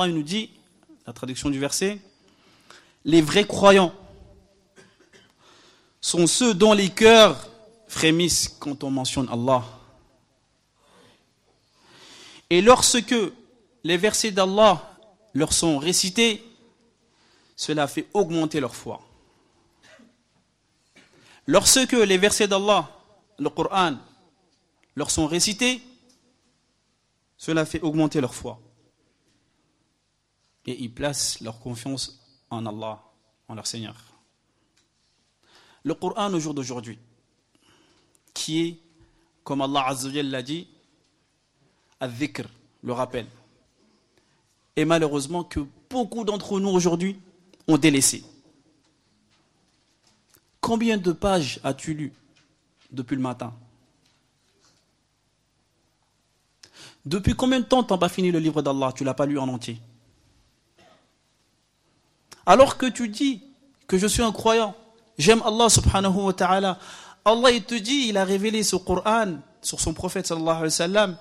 [0.08, 0.50] nous dit,
[1.06, 1.98] la traduction du verset,
[3.04, 3.92] les vrais croyants
[6.00, 7.48] sont ceux dont les cœurs
[7.88, 9.64] frémissent quand on mentionne Allah.
[12.48, 13.14] Et lorsque
[13.84, 14.82] les versets d'Allah
[15.34, 16.42] leur sont récités,
[17.56, 19.00] cela fait augmenter leur foi.
[21.46, 22.88] Lorsque les versets d'Allah,
[23.38, 23.96] le Coran,
[24.94, 25.82] leur sont récités,
[27.36, 28.60] cela fait augmenter leur foi.
[30.66, 32.20] Et ils placent leur confiance
[32.50, 33.02] en Allah,
[33.48, 33.96] en leur Seigneur.
[35.84, 36.98] Le Coran au jour d'aujourd'hui,
[38.34, 38.78] qui est,
[39.44, 40.66] comme Allah l'a dit,
[42.00, 42.48] al-dhikr,
[42.82, 43.26] le rappel.
[44.74, 47.18] Et malheureusement que beaucoup d'entre nous aujourd'hui
[47.68, 48.24] ont délaissé.
[50.60, 52.12] Combien de pages as-tu lu
[52.90, 53.54] depuis le matin?
[57.06, 58.92] Depuis combien de temps tu n'as pas fini le livre d'Allah?
[58.94, 59.80] Tu l'as pas lu en entier
[62.44, 63.42] Alors que tu dis
[63.86, 64.74] que je suis un croyant,
[65.16, 66.78] j'aime Allah subhanahu wa ta'ala.
[67.24, 71.16] Allah te dit, il a révélé ce Coran sur son prophète sallallahu.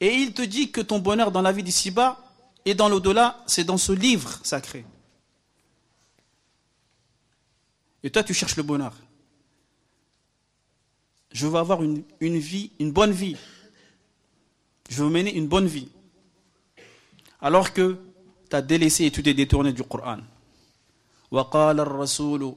[0.00, 2.18] Et il te dit que ton bonheur dans la vie d'ici-bas
[2.64, 4.84] et dans l'au-delà, c'est dans ce livre sacré.
[8.02, 8.94] Et toi, tu cherches le bonheur.
[11.30, 13.36] Je veux avoir une, vie, une bonne vie
[14.91, 15.89] Je veux mener une bonne vie.
[17.41, 17.97] Alors que
[18.49, 20.19] tu as délaissé et tu t'es détourné du Coran.
[21.31, 22.55] وقال الرسول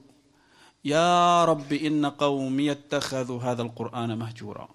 [0.84, 4.68] يا رب إن قومي اتخذوا هذا القرآن مهجورا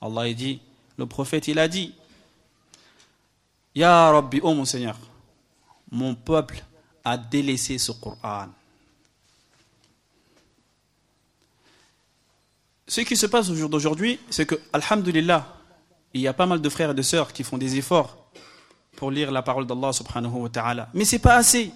[0.00, 0.60] Allah dit,
[0.96, 1.92] le prophète il a dit
[3.74, 4.96] Ya Rabbi, oh mon Seigneur,
[5.90, 6.62] mon peuple
[7.04, 8.48] a délaissé ce Coran.
[12.86, 15.46] Ce qui se passe au jour d'aujourd'hui, c'est que, alhamdulillah,
[16.13, 18.17] il y a pas mal de frères et de sœurs qui font des efforts
[18.95, 20.89] pour lire la parole d'Allah subhanahu wa ta'ala.
[20.93, 21.71] Mais c'est pas assez.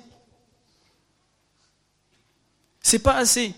[2.82, 3.54] C'est pas assez.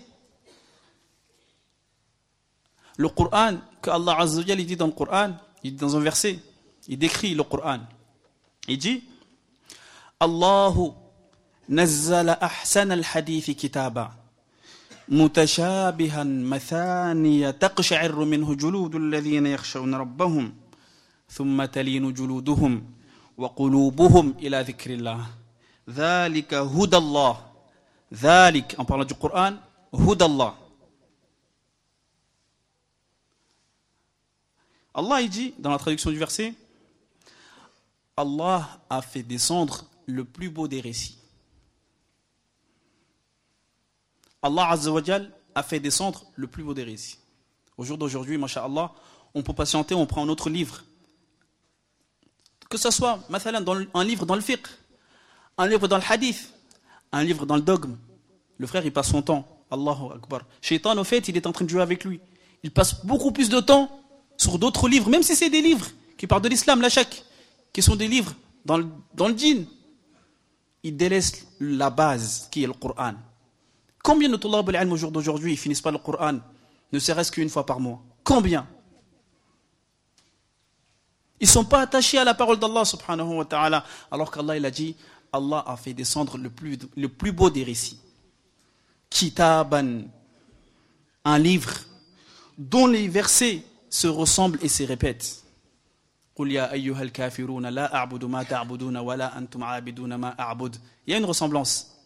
[2.96, 6.38] Le Coran, que Allah Azza il dit dans le Coran, il dit dans un verset,
[6.88, 7.80] il décrit le Coran.
[8.66, 9.04] Il dit
[10.18, 10.92] Allahu
[11.68, 14.12] nazzala ahsan al-hadith kitaba
[15.08, 20.52] mutashabihan mathaniya taqsha'irru minhu juludul ladhina yakhshawna rabbahum
[21.29, 22.91] ثم تلين جلودهم
[23.37, 25.25] وقلوبهم إلى ذكر الله
[25.89, 27.45] ذلك هدى الله
[28.13, 29.53] ذلك en parlant du Coran
[29.93, 30.53] هدى الله
[34.97, 36.53] Allah il dit dans la traduction du verset
[38.17, 41.17] Allah a fait descendre le plus beau des récits.
[44.41, 47.17] Allah Azza wa Jal a fait descendre le plus beau des récits.
[47.77, 48.93] Au jour d'aujourd'hui, Allah,
[49.33, 50.83] on peut patienter, on prend un autre livre.
[52.70, 54.66] Que ce soit dans un livre dans le fiqh,
[55.58, 56.52] un livre dans le hadith,
[57.10, 57.96] un livre dans le dogme.
[58.58, 59.44] Le frère, il passe son temps.
[59.72, 60.42] Allahu Akbar.
[60.60, 62.20] Shaitan, au fait, il est en train de jouer avec lui.
[62.62, 63.90] Il passe beaucoup plus de temps
[64.36, 67.24] sur d'autres livres, même si c'est des livres qui parlent de l'islam, la chèque,
[67.72, 69.66] qui sont des livres dans le, dans le djinn.
[70.82, 73.14] Il délaisse la base qui est le Coran.
[74.02, 76.38] Combien de Tullah al au jour d'aujourd'hui finissent pas le Coran,
[76.92, 78.00] ne serait-ce qu'une fois par mois?
[78.24, 78.66] Combien?
[81.40, 84.66] Ils ne sont pas attachés à la parole d'Allah subhanahu wa ta'ala, alors qu'Allah il
[84.66, 84.94] a dit
[85.32, 87.98] Allah a fait descendre le plus, le plus beau des récits.
[89.08, 90.02] Kitaban,
[91.24, 91.72] un livre
[92.58, 95.42] dont les versets se ressemblent et se répètent.
[96.38, 96.76] Il y a
[101.16, 101.96] une ressemblance.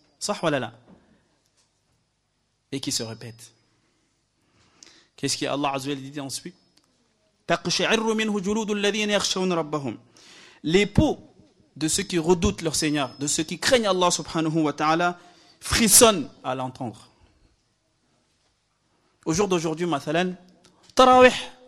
[2.72, 3.52] Et qui se répète.
[5.16, 6.56] Qu'est-ce qu'Allah Azza dit ensuite?
[10.62, 11.18] Les peaux
[11.76, 15.18] de ceux qui redoutent leur Seigneur, de ceux qui craignent Allah subhanahu wa ta'ala,
[15.60, 17.08] frissonnent à l'entendre.
[19.26, 20.34] Au jour d'aujourd'hui, mathalan,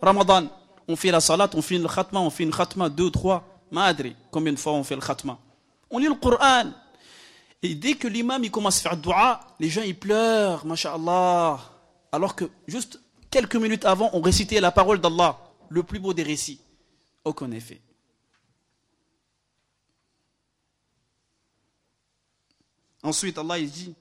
[0.02, 0.48] Ramadan,
[0.88, 4.14] on fait la salat, on fait le khatma, on fait une khatma, deux, trois, madri,
[4.30, 5.38] combien de fois on fait le khatma?
[5.90, 6.70] On lit le Coran.
[7.62, 11.58] Et dès que l'imam commence à faire dua, les gens ils pleurent, masha'Allah.
[12.12, 16.22] Alors que juste quelques minutes avant, on récitait la parole d'Allah, le plus beau des
[16.22, 16.60] récits.
[17.24, 17.80] Aucun effet.
[23.02, 23.94] Ensuite, Allah il dit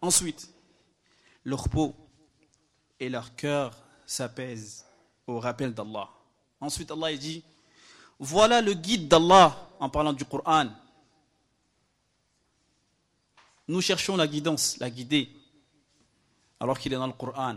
[0.00, 0.50] Ensuite,
[1.44, 1.94] leur peau
[2.98, 4.86] et leur cœur s'apaisent
[5.26, 6.08] au rappel d'Allah.
[6.60, 7.44] Ensuite, Allah dit
[8.18, 10.68] Voilà le guide d'Allah en parlant du Coran.
[13.68, 15.30] Nous cherchons la guidance, la guider,
[16.60, 17.56] alors qu'il est dans le Coran.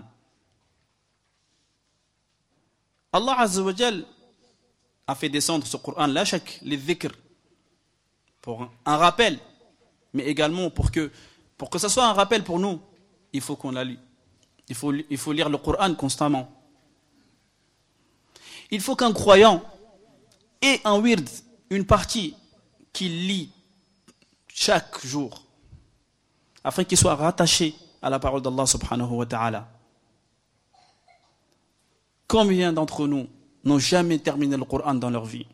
[3.11, 3.45] Allah
[5.05, 6.23] a fait descendre ce Coran, la
[6.61, 7.11] les dhikr,
[8.41, 9.37] pour un rappel,
[10.13, 11.11] mais également pour que,
[11.57, 12.81] pour que ce soit un rappel pour nous,
[13.33, 13.99] il faut qu'on la lit.
[14.69, 16.49] Il faut, il faut lire le Coran constamment.
[18.71, 19.61] Il faut qu'un croyant
[20.61, 21.27] ait un wird,
[21.69, 22.35] une partie
[22.93, 23.51] qu'il lit
[24.47, 25.43] chaque jour,
[26.63, 28.65] afin qu'il soit rattaché à la parole d'Allah.
[32.27, 33.27] Combien d'entre nous
[33.63, 35.47] n'ont jamais terminé le Coran dans leur vie?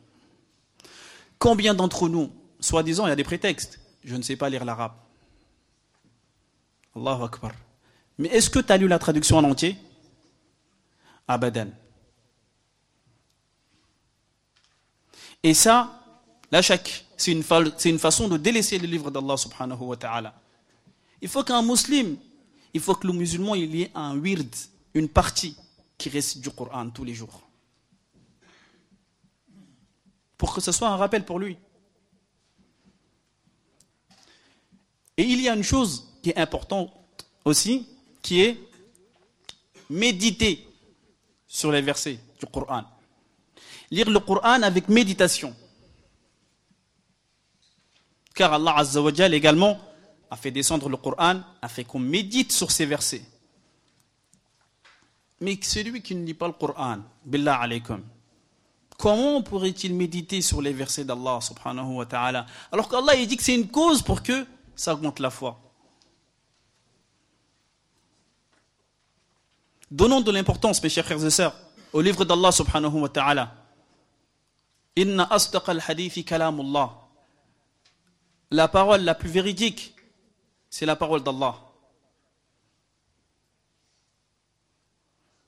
[1.38, 4.94] Combien d'entre nous, soi-disant, il y a des prétextes, je ne sais pas lire l'arabe.
[6.96, 7.52] Allahu Akbar.
[8.18, 9.78] Mais est-ce que tu as lu la traduction en entier?
[11.28, 11.68] Abadan.
[15.44, 16.02] Et ça,
[16.52, 17.44] la chèque, c'est une,
[17.86, 20.34] une, façon de délaisser le livre d'Allah subhanahu wa ta'ala.
[21.22, 22.16] Il faut qu'un musulman,
[22.74, 25.56] il faut que le musulman il y ait un wird, une partie
[25.98, 27.50] qui récite du Coran tous les jours
[30.40, 31.58] pour que ce soit un rappel pour lui.
[35.18, 36.90] Et il y a une chose qui est importante
[37.44, 37.86] aussi,
[38.22, 38.58] qui est
[39.90, 40.66] méditer
[41.46, 42.86] sur les versets du Coran.
[43.92, 45.54] Lire le Coran avec méditation.
[48.34, 49.78] Car Allah Azza également
[50.30, 53.24] a fait descendre le Coran, a fait qu'on médite sur ces versets.
[55.42, 58.04] Mais celui qui ne lit pas le Coran, billah alaykum,
[59.00, 63.56] Comment pourrait-il méditer sur les versets d'Allah subhanahu wa ta'ala Alors qu'Allah dit que c'est
[63.56, 65.58] une cause pour que ça augmente la foi?
[69.90, 71.56] Donnons de l'importance, mes chers frères et sœurs,
[71.94, 73.56] au livre d'Allah subhanahu wa ta'ala.
[74.98, 76.92] Inna al hadithi kalamullah.
[78.52, 79.96] La parole la plus véridique,
[80.70, 81.56] c'est la parole d'Allah.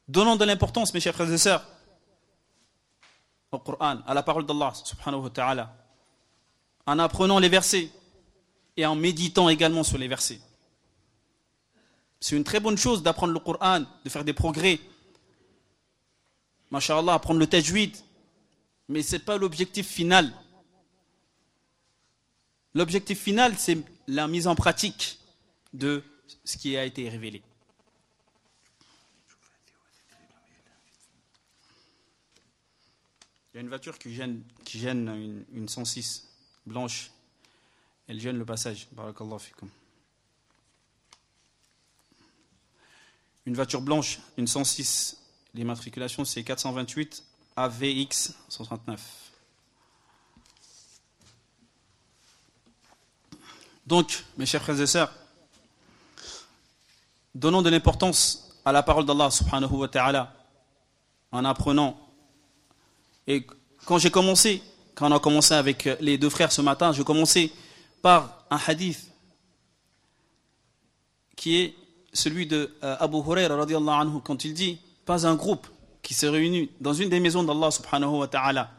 [0.08, 1.66] Donnons de l'importance, mes chers frères et sœurs,
[3.52, 5.76] au Coran, à la parole d'Allah subhanahu wa ta'ala,
[6.86, 7.90] en apprenant les versets
[8.76, 10.42] et en méditant également sur les versets.
[12.20, 14.80] C'est une très bonne chose d'apprendre le Coran, de faire des progrès.
[16.70, 17.98] Masha'Allah, apprendre le tajwid.
[18.88, 20.32] Mais ce n'est pas l'objectif final.
[22.74, 23.78] L'objectif final, c'est
[24.12, 25.20] la mise en pratique
[25.72, 26.03] de
[26.43, 27.41] ce qui a été révélé.
[33.53, 36.28] Il y une voiture qui gêne, qui gêne une, une 106
[36.66, 37.12] blanche.
[38.07, 38.89] Elle gêne le passage.
[38.91, 39.70] Barakallahu fikum.
[43.45, 45.18] Une voiture blanche, une 106.
[45.53, 47.24] L'immatriculation, c'est 428
[47.55, 49.31] AVX 139.
[53.86, 55.12] Donc, mes chers frères et sœurs,
[57.34, 60.34] donnons de l'importance à la parole d'Allah subhanahu wa ta'ala
[61.32, 61.98] en apprenant.
[63.28, 63.46] Et
[63.86, 64.62] quand j'ai commencé,
[64.96, 67.52] quand on a commencé avec les deux frères ce matin, j'ai commencé
[68.02, 69.12] par un hadith
[71.36, 71.76] qui est
[72.14, 73.66] celui de euh, Abu Huraira
[74.24, 75.68] quand il dit pas un groupe
[76.04, 78.70] qui se réunit dans une des maisons d'Allah subhanahu wa ta'ala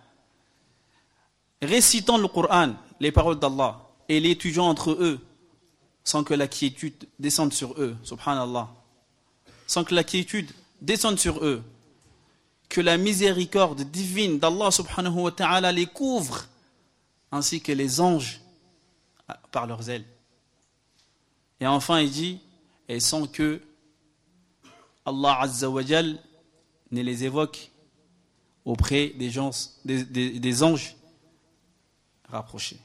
[1.63, 5.21] récitant le Coran, les paroles d'Allah et l'étudiant entre eux
[6.05, 8.69] sans que la quiétude descende sur eux, subhanallah.
[9.67, 10.51] Sans que la quiétude
[10.81, 11.63] descende sur eux.
[12.69, 16.47] Que la miséricorde divine d'Allah subhanahu wa ta'ala les couvre,
[17.31, 18.41] ainsi que les anges
[19.51, 20.05] par leurs ailes.
[21.61, 22.41] Et enfin, il dit,
[22.89, 23.61] et sans que
[25.05, 27.71] Allah Azza wa ne les évoque
[28.65, 29.51] auprès des, gens,
[29.85, 30.97] des anges
[32.29, 32.79] rapprochés.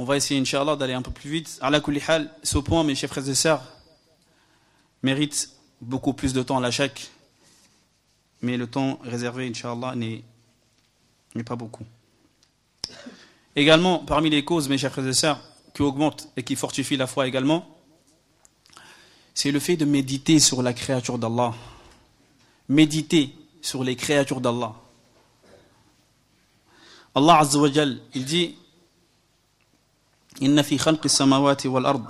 [0.00, 1.58] On va essayer, Inch'Allah, d'aller un peu plus vite.
[1.60, 1.80] À la
[2.44, 3.64] ce point, mes chers frères et sœurs,
[5.02, 7.10] mérite beaucoup plus de temps à la chaque.
[8.40, 10.22] Mais le temps réservé, Inch'Allah, n'est
[11.44, 11.84] pas beaucoup.
[13.56, 15.40] Également, parmi les causes, mes chers frères et sœurs,
[15.74, 17.66] qui augmentent et qui fortifient la foi également,
[19.34, 21.54] c'est le fait de méditer sur la créature d'Allah.
[22.68, 24.74] Méditer sur les créatures d'Allah.
[27.16, 27.68] Allah Azza wa
[28.14, 28.54] il dit
[30.41, 32.05] إن في خلق السماوات والأرض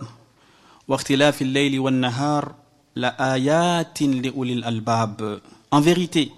[0.88, 2.56] واختلاف الليل والنهار
[2.96, 5.42] لآيات لأولي الألباب
[5.72, 6.32] En vérité,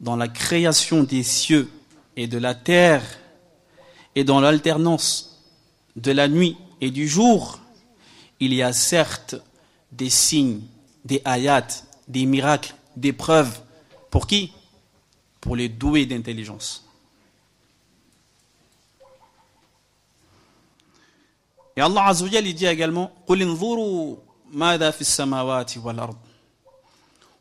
[0.00, 1.70] dans la création des cieux
[2.16, 3.04] et de la terre
[4.14, 5.44] et dans l'alternance
[5.96, 7.60] de la nuit et du jour,
[8.40, 9.36] il y a certes
[9.92, 10.62] des signes,
[11.04, 11.66] des ayats,
[12.08, 13.60] des miracles, des preuves.
[14.10, 14.52] Pour qui
[15.40, 16.85] Pour les doués d'intelligence.
[21.76, 24.16] Et Allah Azzawajal, il dit également قُلْ انظُرُوا
[24.52, 26.16] ماذا في السماوات والأرض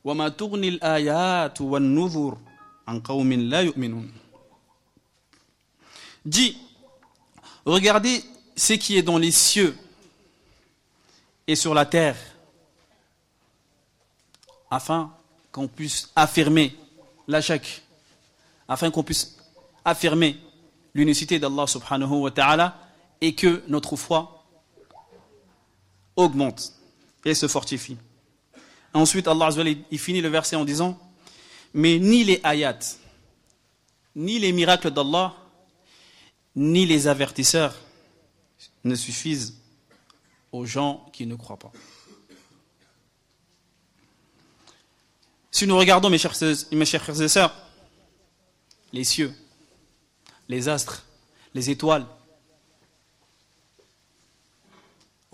[0.04, 2.38] وما تغني الآيات والنذر
[2.88, 4.12] عن قوم لا يؤمنون
[6.24, 6.56] Dis,
[7.66, 8.24] regardez
[8.56, 9.76] ce qui est dans les cieux
[11.48, 12.16] et sur la terre,
[14.70, 15.12] afin
[15.52, 16.76] qu'on puisse affirmer
[17.28, 17.82] la chèque,
[18.68, 19.36] afin qu'on puisse
[19.84, 20.38] affirmer
[20.94, 22.78] l'unicité d'Allah subhanahu wa ta'ala
[23.21, 24.45] et que notre foi
[26.17, 26.73] augmente
[27.25, 27.97] et se fortifie.
[28.95, 29.51] Ensuite, Allah
[29.91, 30.99] il finit le verset en disant
[31.75, 32.79] Mais ni les ayats,
[34.15, 35.35] ni les miracles d'Allah,
[36.55, 37.75] ni les avertisseurs
[38.85, 39.59] ne suffisent
[40.53, 41.73] aux gens qui ne croient pas.
[45.51, 46.35] Si nous regardons, mes chers,
[46.73, 47.55] mes chers frères et sœurs,
[48.93, 49.35] les cieux,
[50.49, 51.05] les astres,
[51.55, 52.07] les étoiles,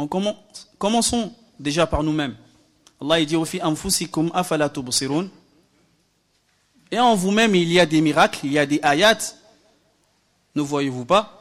[0.01, 0.35] On commence,
[0.77, 2.35] commençons déjà par nous-mêmes.
[3.01, 3.35] Allah dit
[6.91, 9.17] Et en vous-même, il y a des miracles, il y a des ayats.
[10.55, 11.33] Ne voyez-vous pas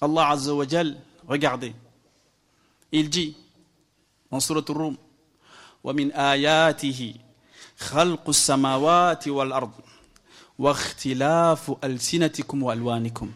[0.00, 0.96] Allah Azza wa Jal,
[1.26, 1.72] regardez.
[2.92, 3.36] Il dit
[4.30, 4.96] dans Surah Al-Rum
[5.86, 7.14] ومن آياته
[7.78, 9.70] خلق السماوات والأرض
[10.58, 13.30] واختلاف ألسنتكم وألوانكم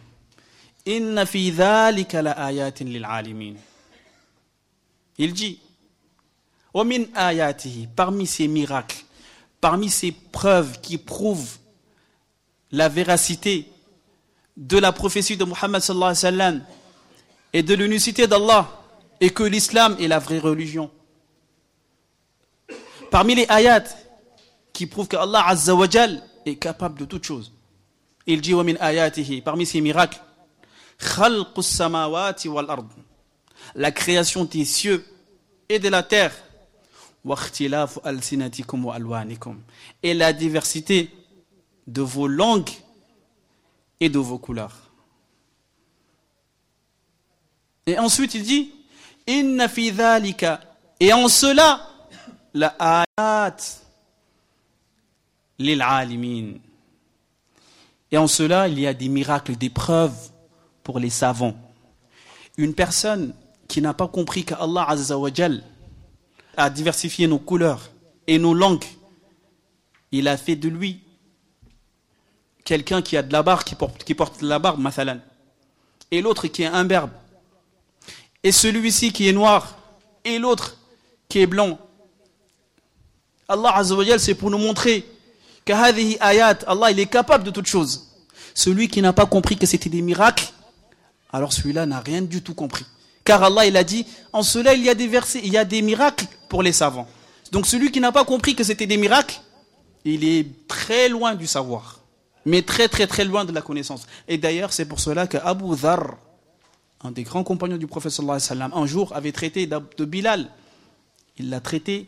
[0.85, 3.55] Inna ayatin lil alimin.
[5.17, 5.59] Il dit
[6.73, 9.03] min ayatihi, parmi ces miracles,
[9.61, 11.57] parmi ces preuves qui prouvent
[12.71, 13.67] la véracité
[14.57, 15.81] de la prophétie de Muhammad
[17.53, 18.69] et de l'unicité d'Allah
[19.21, 20.91] et que l'islam est la vraie religion.
[23.09, 23.85] Parmi les ayats
[24.73, 25.73] qui prouvent que Allah azza
[26.45, 27.53] est capable de toutes choses.
[28.27, 30.19] Il dit min ayatihi, parmi ces miracles,
[33.75, 35.05] la création des cieux
[35.69, 36.33] et de la terre.
[40.03, 41.11] et la diversité
[41.87, 42.69] de vos langues
[43.99, 44.91] et de vos couleurs.
[47.87, 48.71] Et ensuite il dit
[49.27, 51.87] et en cela
[52.53, 53.55] la ayat
[55.57, 56.61] lil.
[58.11, 60.31] Et en cela il y a des miracles, des preuves
[60.85, 61.55] pour les savants.
[62.57, 63.33] Une personne
[63.67, 65.63] qui n'a pas compris qu'Allah Azzawajal
[66.55, 67.89] a diversifié nos couleurs
[68.27, 68.85] et nos langues,
[70.11, 71.01] il a fait de lui
[72.63, 74.87] quelqu'un qui a de la barbe, qui porte, de la barbe,
[76.11, 77.11] et l'autre qui est imberbe,
[78.43, 79.77] et celui-ci qui est noir,
[80.23, 80.77] et l'autre
[81.27, 81.79] qui est blanc.
[83.47, 85.03] Allah Azzawajal, c'est pour nous montrer
[85.65, 88.07] que ayat, Allah il est capable de toutes choses.
[88.53, 90.53] Celui qui n'a pas compris que c'était des miracles,
[91.31, 92.85] alors celui-là n'a rien du tout compris.
[93.23, 95.65] Car Allah il a dit, en cela il y a des versets, il y a
[95.65, 97.07] des miracles pour les savants.
[97.51, 99.41] Donc celui qui n'a pas compris que c'était des miracles,
[100.03, 101.99] il est très loin du savoir.
[102.45, 104.05] Mais très très très loin de la connaissance.
[104.27, 106.17] Et d'ailleurs c'est pour cela que Abu Dhar,
[107.03, 110.49] un des grands compagnons du prophète sallallahu sallam, un jour avait traité de Bilal.
[111.37, 112.07] Il l'a traité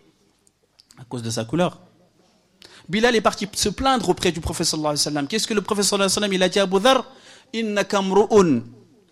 [1.00, 1.80] à cause de sa couleur.
[2.88, 5.28] Bilal est parti se plaindre auprès du prophète sallallahu sallam.
[5.28, 7.06] Qu'est-ce que le prophète sallallahu sallam il a dit à Abu Dhar?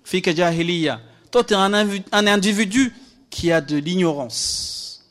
[0.05, 1.01] Fika jahiliya.
[1.31, 2.93] Toi tu es un, individu
[3.29, 5.03] qui a de l'ignorance.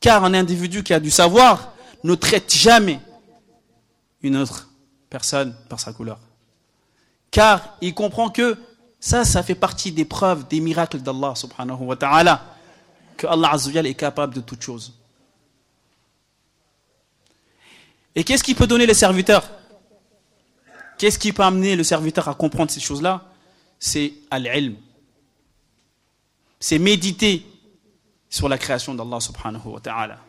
[0.00, 1.72] Car un individu qui a du savoir
[2.04, 3.00] ne traite jamais
[4.22, 4.68] une autre
[5.10, 6.20] personne par sa couleur.
[7.30, 8.56] Car il comprend que
[9.00, 12.44] ça, ça fait partie des preuves, des miracles d'Allah subhanahu wa ta'ala,
[13.16, 13.52] que Allah
[13.84, 14.92] est capable de toutes choses.
[18.14, 19.50] Et qu'est-ce qui peut donner les serviteurs?
[21.02, 23.24] Qu'est-ce qui peut amener le serviteur à comprendre ces choses-là
[23.80, 24.76] C'est al-ilm.
[26.60, 27.44] C'est méditer
[28.30, 30.20] sur la création d'Allah subhanahu wa ta'ala.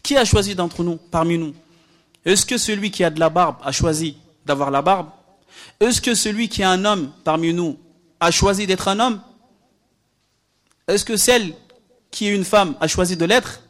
[0.00, 1.56] Qui a choisi d'entre nous, parmi nous
[2.24, 4.16] Est-ce que celui qui a de la barbe a choisi
[4.46, 5.08] d'avoir la barbe
[5.80, 7.76] Est-ce que celui qui est un homme parmi nous
[8.20, 9.20] a choisi d'être un homme
[10.86, 11.52] Est-ce que celle
[12.12, 13.60] qui est une femme a choisi de l'être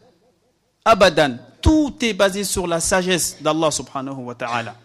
[0.84, 1.38] Abadan.
[1.62, 4.76] Tout est basé sur la sagesse d'Allah subhanahu wa ta'ala.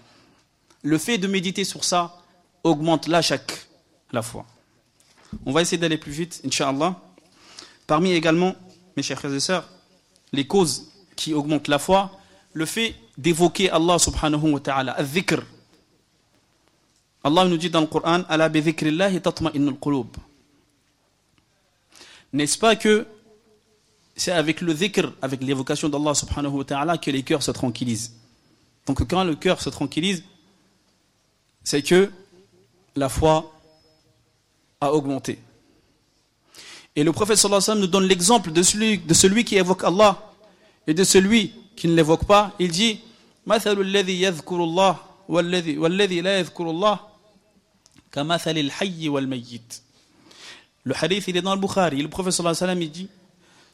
[0.84, 2.18] Le fait de méditer sur ça
[2.64, 3.22] augmente la
[4.12, 4.46] la foi.
[5.46, 7.00] On va essayer d'aller plus vite, Inch'Allah.
[7.86, 8.56] Parmi également,
[8.96, 9.68] mes chers frères et sœurs,
[10.32, 12.12] les causes qui augmentent la foi,
[12.54, 15.44] le fait d'évoquer Allah subhanahu wa ta'ala, al-dhikr.
[17.24, 20.08] Allah nous dit dans le Coran, Ala bi qulub.
[22.32, 23.06] N'est-ce pas que
[24.16, 28.14] c'est avec le dhikr, avec l'évocation d'Allah subhanahu wa ta'ala que les cœurs se tranquillisent?
[28.86, 30.24] Donc quand le cœur se tranquillise,
[31.69, 32.11] c'est que
[32.97, 33.53] la foi
[34.81, 35.39] a augmenté.
[36.97, 39.57] Et le prophète sallallahu alayhi wa sallam nous donne l'exemple de celui, de celui qui
[39.57, 40.33] évoque Allah
[40.87, 42.53] et de celui qui ne l'évoque pas.
[42.59, 43.01] Il dit
[43.47, 44.97] مثل الذي يذكر الله
[45.29, 47.01] والذي والذي لا يذكر الله
[48.13, 49.83] كمثل الحي والميت.
[50.85, 52.01] Le hadith il est dans le Bukhari.
[52.01, 53.09] Le prophète sallallahu alayhi wa sallam il dit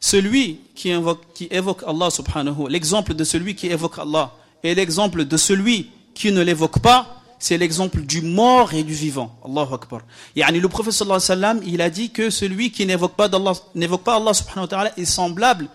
[0.00, 4.32] celui qui, invoque, qui évoque Allah subhanahu, l'exemple de celui qui évoque Allah
[4.62, 9.29] et l'exemple de celui qui ne l'évoque pas, c'est l'exemple du mort et du vivant.
[9.45, 10.01] Allahu Akbar.
[10.35, 13.29] Yani le prophète sallallahu alayhi wa il a dit que celui qui n'évoque pas,
[13.75, 15.67] n'évoque pas Allah subhanahu wa ta'ala est semblable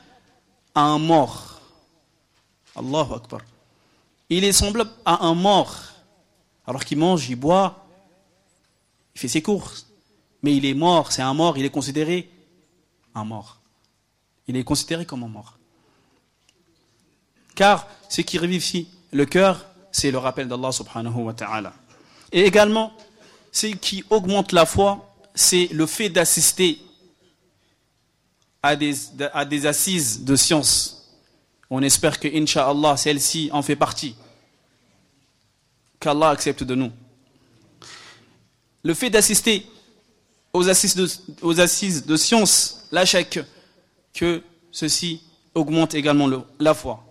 [0.75, 1.61] à un mort.
[2.75, 3.41] Allahu Akbar.
[4.29, 5.77] Il est semblable à un mort.
[6.67, 7.87] Alors qu'il mange, il boit,
[9.15, 9.87] il fait ses courses.
[10.43, 12.31] Mais il est mort, c'est un mort, il est considéré
[13.15, 13.61] un mort
[14.51, 15.59] il est considéré comme un mort.
[17.55, 21.73] Car ce qui revivifie le cœur, c'est le rappel d'Allah subhanahu wa ta'ala.
[22.33, 22.93] Et également,
[23.53, 26.79] ce qui augmente la foi, c'est le fait d'assister
[28.63, 28.95] à des,
[29.33, 31.09] à des assises de science.
[31.71, 34.15] On espère que, Inch'Allah, celle-ci en fait partie.
[35.99, 36.91] Qu'Allah accepte de nous.
[38.83, 39.67] Le fait d'assister
[40.53, 41.09] aux assises de,
[41.43, 43.05] aux assises de science, la
[44.15, 45.23] que ceci
[45.55, 46.29] augmente également
[46.59, 47.10] la foi.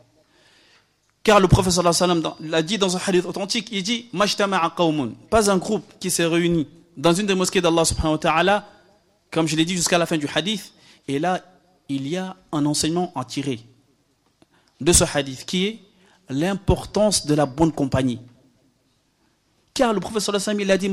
[1.30, 4.10] Car le professeur l'a dit dans un hadith authentique, il dit
[5.30, 6.66] pas un groupe qui s'est réuni
[6.98, 8.68] dans une des mosquées d'Allah subhanahu wa ta'ala,
[9.30, 10.74] comme je l'ai dit jusqu'à la fin du hadith,
[11.08, 11.40] et là,
[11.88, 13.60] il y a un enseignement à tirer
[14.82, 15.80] de ce hadith qui est
[16.30, 18.20] l'importance de la bonne compagnie.
[19.76, 20.00] Car le
[20.60, 20.90] il a dit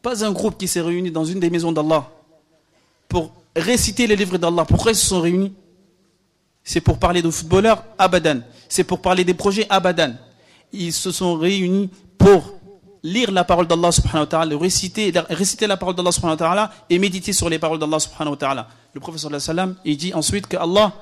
[0.00, 2.10] pas un groupe qui s'est réuni dans une des maisons d'Allah
[3.10, 4.64] pour réciter les livres d'Allah.
[4.64, 5.52] Pourquoi ils se sont réunis
[6.64, 8.40] C'est pour parler de footballeurs Abadan.
[8.68, 10.14] C'est pour parler des projets Abadan.
[10.72, 12.54] Ils se sont réunis pour
[13.02, 16.98] lire la parole d'Allah subhanahu wa ta'ala, réciter, la parole d'Allah subhanahu wa ta'ala et
[16.98, 18.68] méditer sur les paroles d'Allah subhanahu wa ta'ala.
[18.94, 20.94] Le sallam, il dit ensuite que Allah,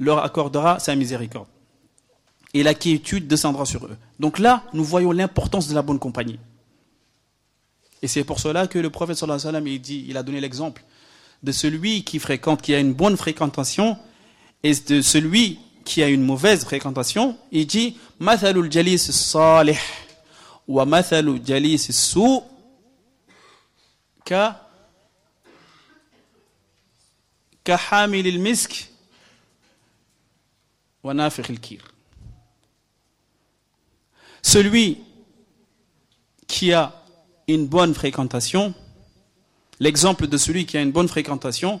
[0.00, 1.46] leur accordera sa miséricorde.
[2.52, 3.96] Et la quiétude descendra sur eux.
[4.18, 6.40] Donc là, nous voyons l'importance de la bonne compagnie.
[8.02, 10.40] Et c'est pour cela que le prophète sallallahu alayhi wa sallam, dit, il a donné
[10.40, 10.82] l'exemple
[11.42, 13.96] de celui qui fréquente, qui a une bonne fréquentation,
[14.62, 17.38] et de celui qui a une mauvaise fréquentation.
[17.50, 19.78] Il dit Mathalul jalis salih
[20.68, 22.44] wa mathalul jalis sou
[24.24, 24.68] ka
[27.64, 28.90] ka hamil al misk
[31.02, 31.30] wa
[31.60, 31.80] kir.
[34.42, 34.98] Celui
[36.46, 36.94] qui a
[37.48, 38.74] une bonne fréquentation,
[39.80, 41.80] l'exemple de celui qui a une bonne fréquentation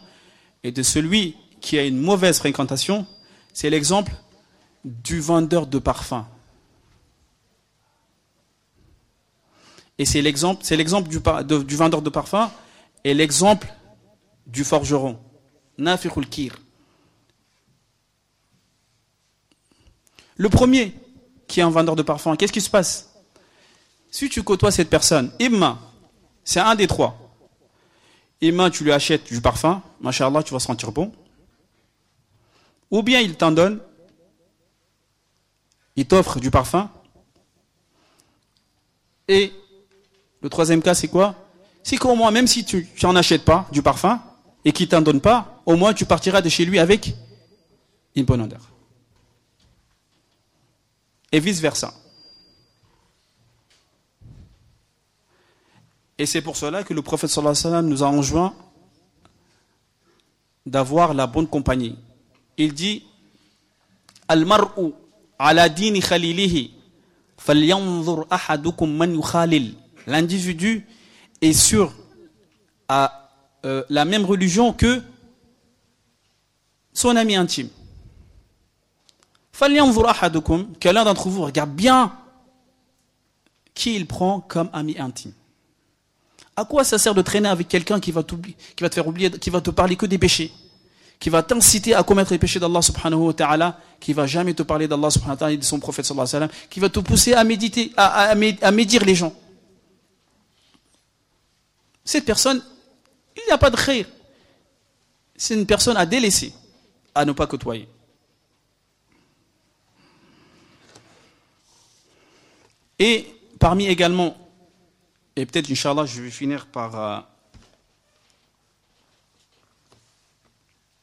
[0.64, 3.06] et de celui qui a une mauvaise fréquentation
[3.52, 4.12] c'est l'exemple
[4.84, 6.24] du vendeur de parfums
[9.98, 12.50] et c'est l'exemple c'est l'exemple du, vendeur de parfums
[13.04, 13.72] et l'exemple
[14.46, 15.18] du forgeron
[15.80, 16.58] nafikhul kir.
[20.36, 20.94] Le premier
[21.48, 23.12] qui est un vendeur de parfum, qu'est-ce qui se passe?
[24.10, 25.78] Si tu côtoies cette personne, Imma,
[26.44, 27.29] c'est un des trois.
[28.42, 31.12] Imma, tu lui achètes du parfum, machallah, tu vas sentir bon.
[32.90, 33.80] Ou bien il t'en donne,
[35.96, 36.90] il t'offre du parfum.
[39.28, 39.52] Et
[40.42, 41.34] le troisième cas, c'est quoi?
[41.82, 44.20] C'est qu'au moins, même si tu n'en achètes pas du parfum,
[44.64, 47.14] et qui t'en donne pas, au moins tu partiras de chez lui avec
[48.16, 48.68] une bonne odeur.
[51.32, 51.94] Et vice-versa.
[56.20, 58.54] Et c'est pour cela que le prophète sallallahu alayhi wa sallam nous a enjoint
[60.66, 61.96] d'avoir la bonne compagnie.
[62.58, 63.04] Il dit
[64.28, 64.92] Al-mar'u
[65.38, 66.72] ala khalilihi
[67.38, 69.72] falyanzur ahadukum man yukhalil.
[70.06, 70.86] L'individu
[71.40, 71.90] est sûr
[72.86, 73.30] à
[73.64, 75.00] euh, la même religion que
[76.92, 77.70] son ami intime.
[79.58, 82.14] Que l'un d'entre vous regarde bien
[83.72, 85.32] qui il prend comme ami intime.
[86.60, 89.30] À quoi ça sert de traîner avec quelqu'un qui va, qui va te faire oublier,
[89.30, 90.52] qui va te parler que des péchés,
[91.18, 94.62] qui va t'inciter à commettre les péchés d'Allah subhanahu wa ta'ala, qui va jamais te
[94.62, 96.90] parler d'Allah subhanahu wa ta'ala et de son prophète sallallahu alayhi wa sallam, qui va
[96.90, 99.32] te pousser à méditer, à, médire les gens?
[102.04, 102.62] Cette personne,
[103.38, 104.04] il n'y a pas de khir.
[105.38, 106.52] C'est une personne à délaisser,
[107.14, 107.88] à ne pas côtoyer.
[112.98, 113.24] Et
[113.58, 114.36] parmi également,
[115.40, 117.00] et peut-être, Inch'Allah, je vais finir par.
[117.00, 117.20] Euh,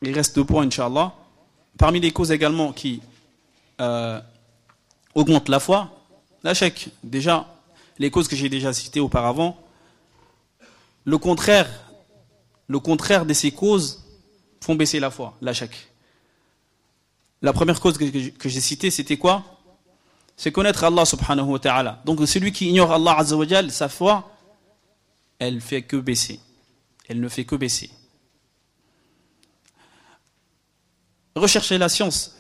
[0.04, 1.14] il reste deux points, Inch'Allah.
[1.78, 3.02] Parmi les causes également qui
[3.82, 4.20] euh,
[5.16, 5.90] augmentent la foi,
[6.44, 7.48] la chèque, déjà,
[8.00, 9.60] les causes que j'ai déjà citées auparavant,
[11.06, 11.70] le contraire
[12.68, 14.04] le contraire de ces causes
[14.62, 15.88] font baisser la foi, la chèque.
[17.42, 19.57] La première cause que, j'ai citée, c'était quoi?
[20.38, 22.02] C'est connaître Allah subhanahu wa ta'ala.
[22.06, 23.26] Donc celui qui ignore Allah
[23.70, 24.32] sa foi,
[25.40, 26.40] elle fait que baisser.
[27.10, 27.90] Elle ne fait que baisser.
[31.36, 32.38] Rechercher la science.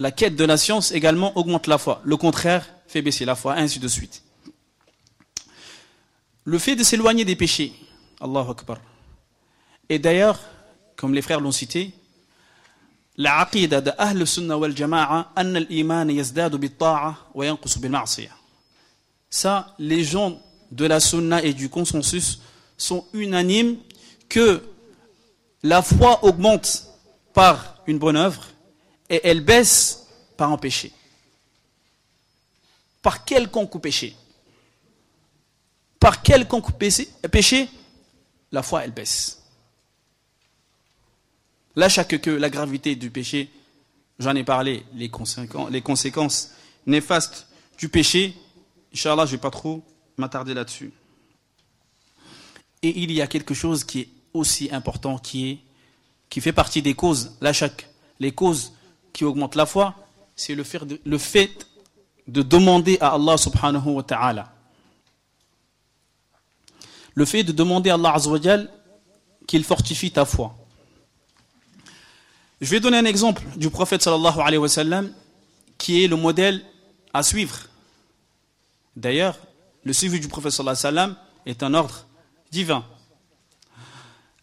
[0.00, 2.00] La quête de la science également augmente la foi.
[2.04, 4.22] Le contraire fait baisser la foi, ainsi de suite.
[6.44, 7.72] Le fait de s'éloigner des péchés,
[8.20, 8.78] Allahu Akbar.
[9.88, 10.40] Et d'ailleurs,
[10.96, 11.94] comme les frères l'ont cité,
[13.16, 17.58] la aqida de Ahl Sunnah wal Jama'a, anna al-iman yazdadu bit-ta'a wa.
[19.30, 20.40] Ça, les gens
[20.70, 22.40] de la Sunna et du consensus
[22.76, 23.76] sont unanimes
[24.28, 24.62] que
[25.62, 26.86] la foi augmente
[27.32, 28.46] par une bonne œuvre
[29.08, 30.06] et elle baisse
[30.36, 30.92] par un péché.
[33.02, 34.16] Par quelconque péché.
[36.00, 37.68] Par quelconque péché,
[38.52, 39.42] la foi, elle baisse.
[41.76, 43.50] Là, chaque que la gravité du péché,
[44.18, 46.52] j'en ai parlé, les conséquences,
[46.86, 47.46] néfastes
[47.78, 48.34] du péché,
[48.92, 49.84] Inch'Allah, je ne vais pas trop
[50.16, 50.92] m'attarder là-dessus.
[52.82, 55.58] Et il y a quelque chose qui est aussi important, qui, est,
[56.30, 57.88] qui fait partie des causes, là, chaque,
[58.20, 58.72] les causes
[59.12, 59.94] qui augmentent la foi,
[60.34, 61.66] c'est le fait, de, le fait
[62.26, 64.56] de demander à Allah subhanahu wa ta'ala
[67.16, 68.14] le fait de demander à Allah
[69.46, 70.54] qu'il fortifie ta foi.
[72.60, 75.12] Je vais donner un exemple du prophète sallallahu alayhi wa sallam
[75.76, 76.64] qui est le modèle
[77.12, 77.66] à suivre.
[78.96, 79.38] D'ailleurs,
[79.84, 82.06] le suivi du prophète sallallahu sallam est un ordre
[82.50, 82.84] divin.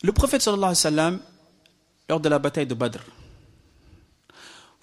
[0.04, 1.20] Le prophète sallallahu sallam,
[2.08, 3.00] lors de la bataille de Badr,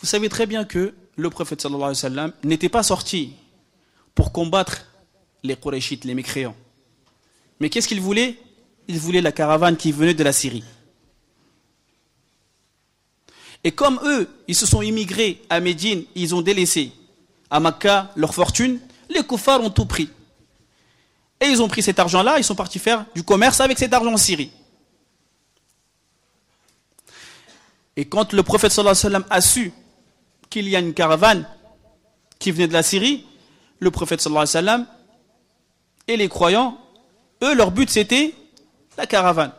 [0.01, 3.35] vous savez très bien que le prophète sallallahu sallam n'était pas sorti
[4.15, 4.87] pour combattre
[5.45, 6.57] les Qurayshites, les mécréants.
[7.61, 8.39] Mais qu'est-ce qu'il voulait?
[8.89, 10.65] Il voulait la caravane qui venait de la Syrie.
[13.65, 16.93] Et comme eux, ils se sont immigrés à Médine, ils ont délaissé
[17.51, 20.09] à Makkah leur fortune, les koufars ont tout pris.
[21.41, 24.13] Et ils ont pris cet argent-là, ils sont partis faire du commerce avec cet argent
[24.13, 24.53] en Syrie.
[27.97, 29.73] Et quand le prophète sallallahu alayhi wa sallam a su
[30.49, 31.47] qu'il y a une caravane
[32.39, 33.27] qui venait de la Syrie,
[33.79, 34.87] le prophète sallallahu alayhi wa sallam
[36.07, 36.79] et les croyants
[37.43, 38.35] Eux, leur but, c'était
[38.97, 39.53] la caravane.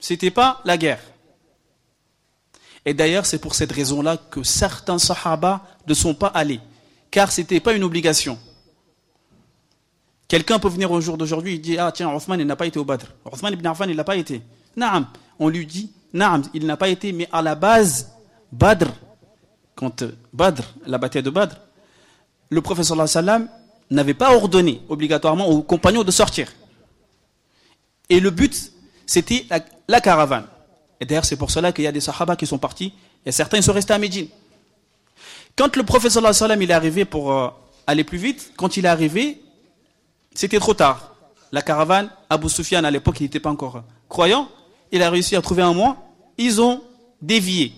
[0.00, 1.00] C'était pas la guerre.
[2.84, 6.60] Et d'ailleurs, c'est pour cette raison-là que certains sahaba ne sont pas allés.
[7.10, 8.38] Car ce n'était pas une obligation.
[10.28, 12.78] Quelqu'un peut venir au jour d'aujourd'hui et dire Ah, tiens, Othman, il n'a pas été
[12.78, 13.06] au Badr.
[13.24, 14.42] Othman ibn Affan, il n'a pas été.
[14.76, 15.06] Naam.
[15.38, 18.12] On lui dit Naam, il n'a pas été, mais à la base,
[18.52, 18.88] Badr,
[19.74, 21.56] quand euh, Badr, la bataille de Badr,
[22.50, 23.48] le professeur sallam
[23.90, 26.52] n'avait pas ordonné obligatoirement aux compagnons de sortir.
[28.08, 28.72] Et le but,
[29.06, 29.46] c'était
[29.88, 30.46] la, caravane.
[31.04, 32.94] Et d'ailleurs, c'est pour cela qu'il y a des sahaba qui sont partis,
[33.26, 34.26] et certains sont restés à Médine.
[35.54, 37.50] Quand le professeur sallam il est arrivé pour euh,
[37.86, 39.42] aller plus vite, quand il est arrivé,
[40.34, 41.14] c'était trop tard.
[41.52, 44.48] La caravane, Abu Sufyan à l'époque, il n'était pas encore croyant,
[44.92, 45.98] il a réussi à trouver un mois,
[46.38, 46.82] ils ont
[47.20, 47.74] dévié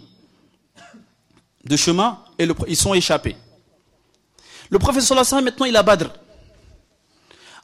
[1.65, 3.35] de chemin et ils sont échappés.
[4.71, 6.11] Le prophète sallallahu maintenant il a Badr.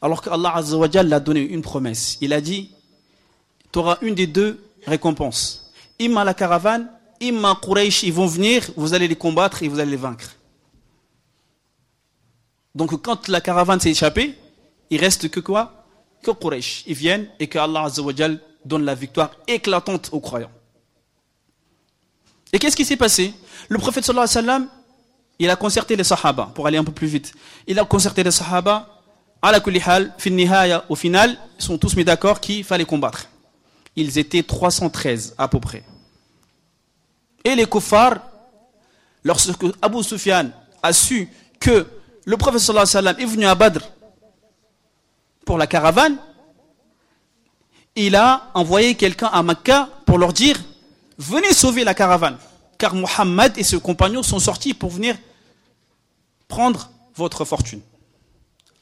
[0.01, 0.61] Alors qu'Allah
[1.05, 2.19] l'a donné une promesse.
[2.21, 2.73] Il a dit
[3.73, 5.72] tu auras une des deux récompenses.
[5.99, 9.93] Imma la caravane, imma Quraysh, ils vont venir, vous allez les combattre et vous allez
[9.93, 10.37] les vaincre.
[12.74, 14.37] Donc quand la caravane s'est échappée,
[14.91, 15.87] il reste que quoi?
[16.22, 16.85] Que Quraysh.
[16.87, 18.03] Ils viennent et que Allah Azza
[18.64, 20.51] donne la victoire éclatante aux croyants.
[22.53, 23.35] Et qu'est-ce qui s'est passé?
[23.68, 24.68] Le prophète sallallahu alayhi wa sallam,
[25.39, 27.33] il a concerté les sahaba, pour aller un peu plus vite.
[27.66, 29.03] Il a concerté les sahaba,
[29.41, 33.26] à la kulihal, fin au final, ils sont tous mis d'accord qu'il fallait combattre.
[33.97, 35.84] Ils étaient 313 à peu près.
[37.45, 38.18] Et les kuffars,
[39.24, 40.51] lorsque Abu Sufyan
[40.82, 41.28] a su
[41.61, 41.86] que
[42.24, 43.82] le prophète sallallahu est venu à Badr
[45.45, 46.16] pour la caravane,
[47.95, 50.59] il a envoyé quelqu'un à Makkah pour leur dire
[51.18, 52.38] venez sauver la caravane.
[52.78, 55.16] Car Muhammad et ses compagnons sont sortis pour venir
[56.49, 57.80] prendre votre fortune.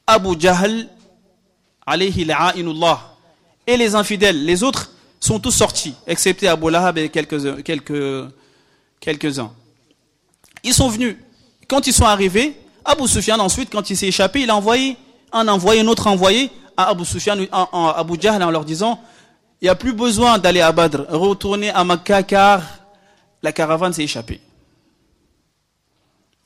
[0.07, 0.89] Abu Jahl,
[1.87, 3.17] alayhi la'inullah,
[3.67, 4.90] et les infidèles, les autres,
[5.21, 8.33] sont tous sortis, excepté Abu Lahab et quelques, quelques,
[8.99, 9.53] quelques-uns.
[10.65, 11.17] Ils sont venus.
[11.69, 14.97] Quand ils sont arrivés, Abu Sufyan, ensuite, quand il s'est échappé, il a envoyé
[15.33, 18.99] un envoyé, un autre envoyé à Abu Sufyan, à Abu Jahl, en leur disant
[19.61, 22.63] il n'y a plus besoin d'aller à Badr, retourner à Makkah car
[23.43, 24.41] la caravane s'est échappée.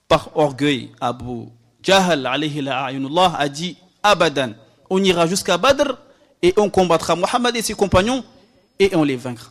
[0.09, 1.47] Par orgueil, Abu
[1.81, 4.51] Jahl a dit Abadan,
[4.91, 5.97] on ira jusqu'à Badr
[6.43, 8.25] et on combattra Mohammed et ses compagnons
[8.79, 9.51] et on les vaincra.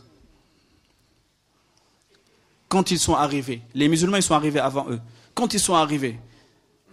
[2.68, 5.00] Quand ils sont arrivés, les musulmans ils sont arrivés avant eux.
[5.34, 6.18] Quand ils sont arrivés,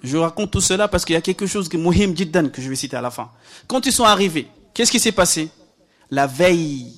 [0.04, 2.70] je raconte tout cela parce qu'il y a quelque chose que Mohim Jiddan que je
[2.70, 3.32] vais citer à la fin.
[3.68, 5.50] Quand ils sont arrivés, qu'est-ce qui s'est passé?
[6.10, 6.94] La veille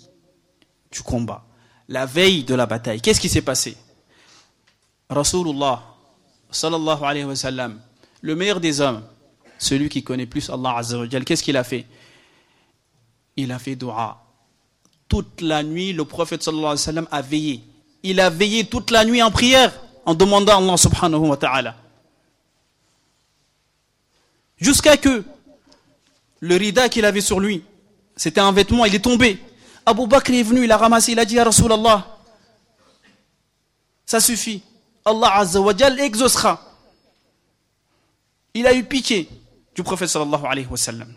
[0.91, 1.45] du combat,
[1.87, 3.77] la veille de la bataille, qu'est-ce qui s'est passé?
[5.09, 5.83] Rasulullah
[6.49, 7.81] sallallahu alayhi wa sallam,
[8.21, 9.03] le meilleur des hommes,
[9.57, 11.85] celui qui connaît plus Allah azza wa qu'est-ce qu'il a fait?
[13.35, 14.22] Il a fait dua.
[15.07, 17.63] Toute la nuit, le prophète sallallahu alayhi wa sallam a veillé.
[18.03, 19.71] Il a veillé toute la nuit en prière
[20.05, 21.75] en demandant à Allah subhanahu wa ta'ala
[24.57, 25.23] Jusqu'à que
[26.39, 27.63] le rida qu'il avait sur lui,
[28.15, 29.41] c'était un vêtement, il est tombé.
[29.85, 32.07] Abu Bakr est venu, il a ramassé, il a dit à Rasulallah,
[34.05, 34.63] ça suffit.
[35.05, 36.61] Allah Azza wa exaucera.
[38.53, 39.27] Il a eu pitié
[39.75, 41.13] du prophète sallallahu alayhi wa sallam.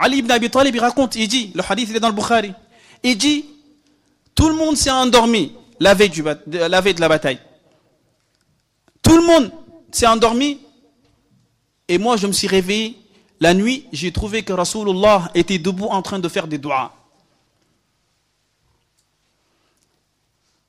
[0.00, 2.52] Ali ibn Abi Talib, il raconte, il dit, le hadith il est dans le Bukhari,
[3.02, 3.44] il dit,
[4.34, 7.40] tout le monde s'est endormi la veille, de la bataille.
[9.02, 9.52] Tout le monde
[9.90, 10.60] s'est endormi
[11.88, 12.98] et moi, je me suis réveillé
[13.40, 16.94] la nuit, j'ai trouvé que Rasulullah était debout en train de faire des doigts.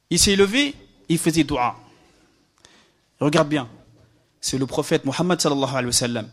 [0.10, 0.74] Il s'est levé,
[1.10, 1.76] il faisait doigts.
[3.20, 3.68] Regarde bien,
[4.40, 6.30] c'est le prophète Muhammad sallallahu alayhi wa sallam.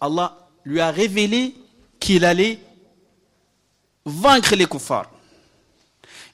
[0.00, 1.54] Allah lui a révélé
[2.00, 2.58] qu'il allait
[4.04, 5.10] vaincre les kuffars.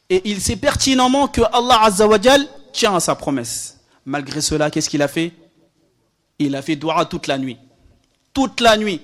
[0.08, 3.78] Et il sait pertinemment que Allah azawajal tient à sa promesse.
[4.04, 5.32] Malgré cela, qu'est-ce qu'il a fait?
[6.38, 7.58] Il a fait doigt toute la nuit
[8.36, 9.00] toute la nuit.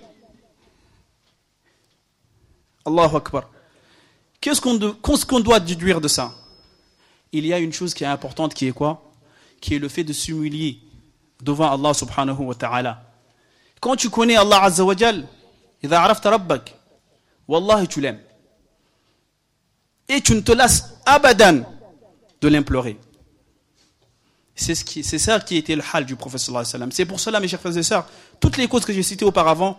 [2.85, 3.49] Allahu Akbar.
[4.43, 6.35] Qu'est-ce qu'on doit déduire de ça?
[7.33, 9.11] Il y a une chose qui est importante qui est quoi?
[9.59, 10.81] Qui est le fait de s'humilier
[11.41, 13.03] devant Allah subhanahu wa ta'ala.
[13.81, 14.85] Quand tu connais Allah azza
[17.49, 18.05] wallahi tu.
[20.09, 21.63] Et tu ne te lasses abadan
[22.41, 22.99] de l'implorer.
[24.55, 26.93] C'est ce ça qui était le hal du prophète sallallahu alayhi.
[26.93, 28.07] C'est pour cela, mes chers frères et sœurs,
[28.39, 29.79] toutes les causes que j'ai citées auparavant,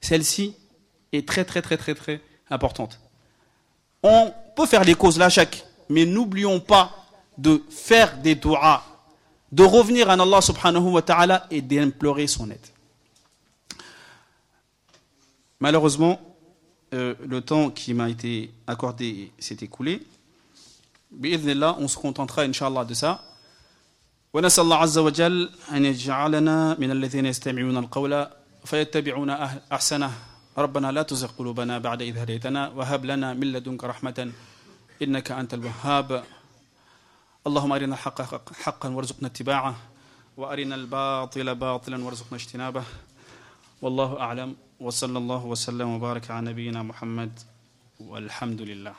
[0.00, 0.54] celle-ci
[1.12, 2.20] est très très très très très
[2.50, 3.00] importante.
[4.02, 6.94] On peut faire les causes là chaque, mais n'oublions pas
[7.36, 8.82] de faire des doigts,
[9.50, 12.66] de revenir à Allah subhanahu wa ta'ala et d'implorer son aide.
[15.59, 16.19] Malheureusement,
[16.93, 20.01] euh, le temps qui m'a été accordé s'est écoulé.
[21.11, 23.21] Bi'idhnillah, on se contentera, Inch'Allah, de ça.
[24.33, 28.27] ونسأل الله عز وجل أن يجعلنا من الذين يستمعون القول
[28.65, 29.29] فيتبعون
[29.71, 30.11] أحسنه
[30.57, 34.31] ربنا لا تزغ قلوبنا بعد إذ هديتنا وهب لنا من لدنك رحمة
[35.01, 36.23] إنك أنت الوهاب
[37.47, 38.21] اللهم أرنا الحق
[38.53, 39.75] حقا وارزقنا اتباعه
[40.37, 42.83] وأرنا الباطل باطلا وارزقنا اجتنابه
[43.81, 47.40] والله أعلم وصلى الله وسلم وبارك على نبينا محمد
[48.00, 48.94] والحمد لله.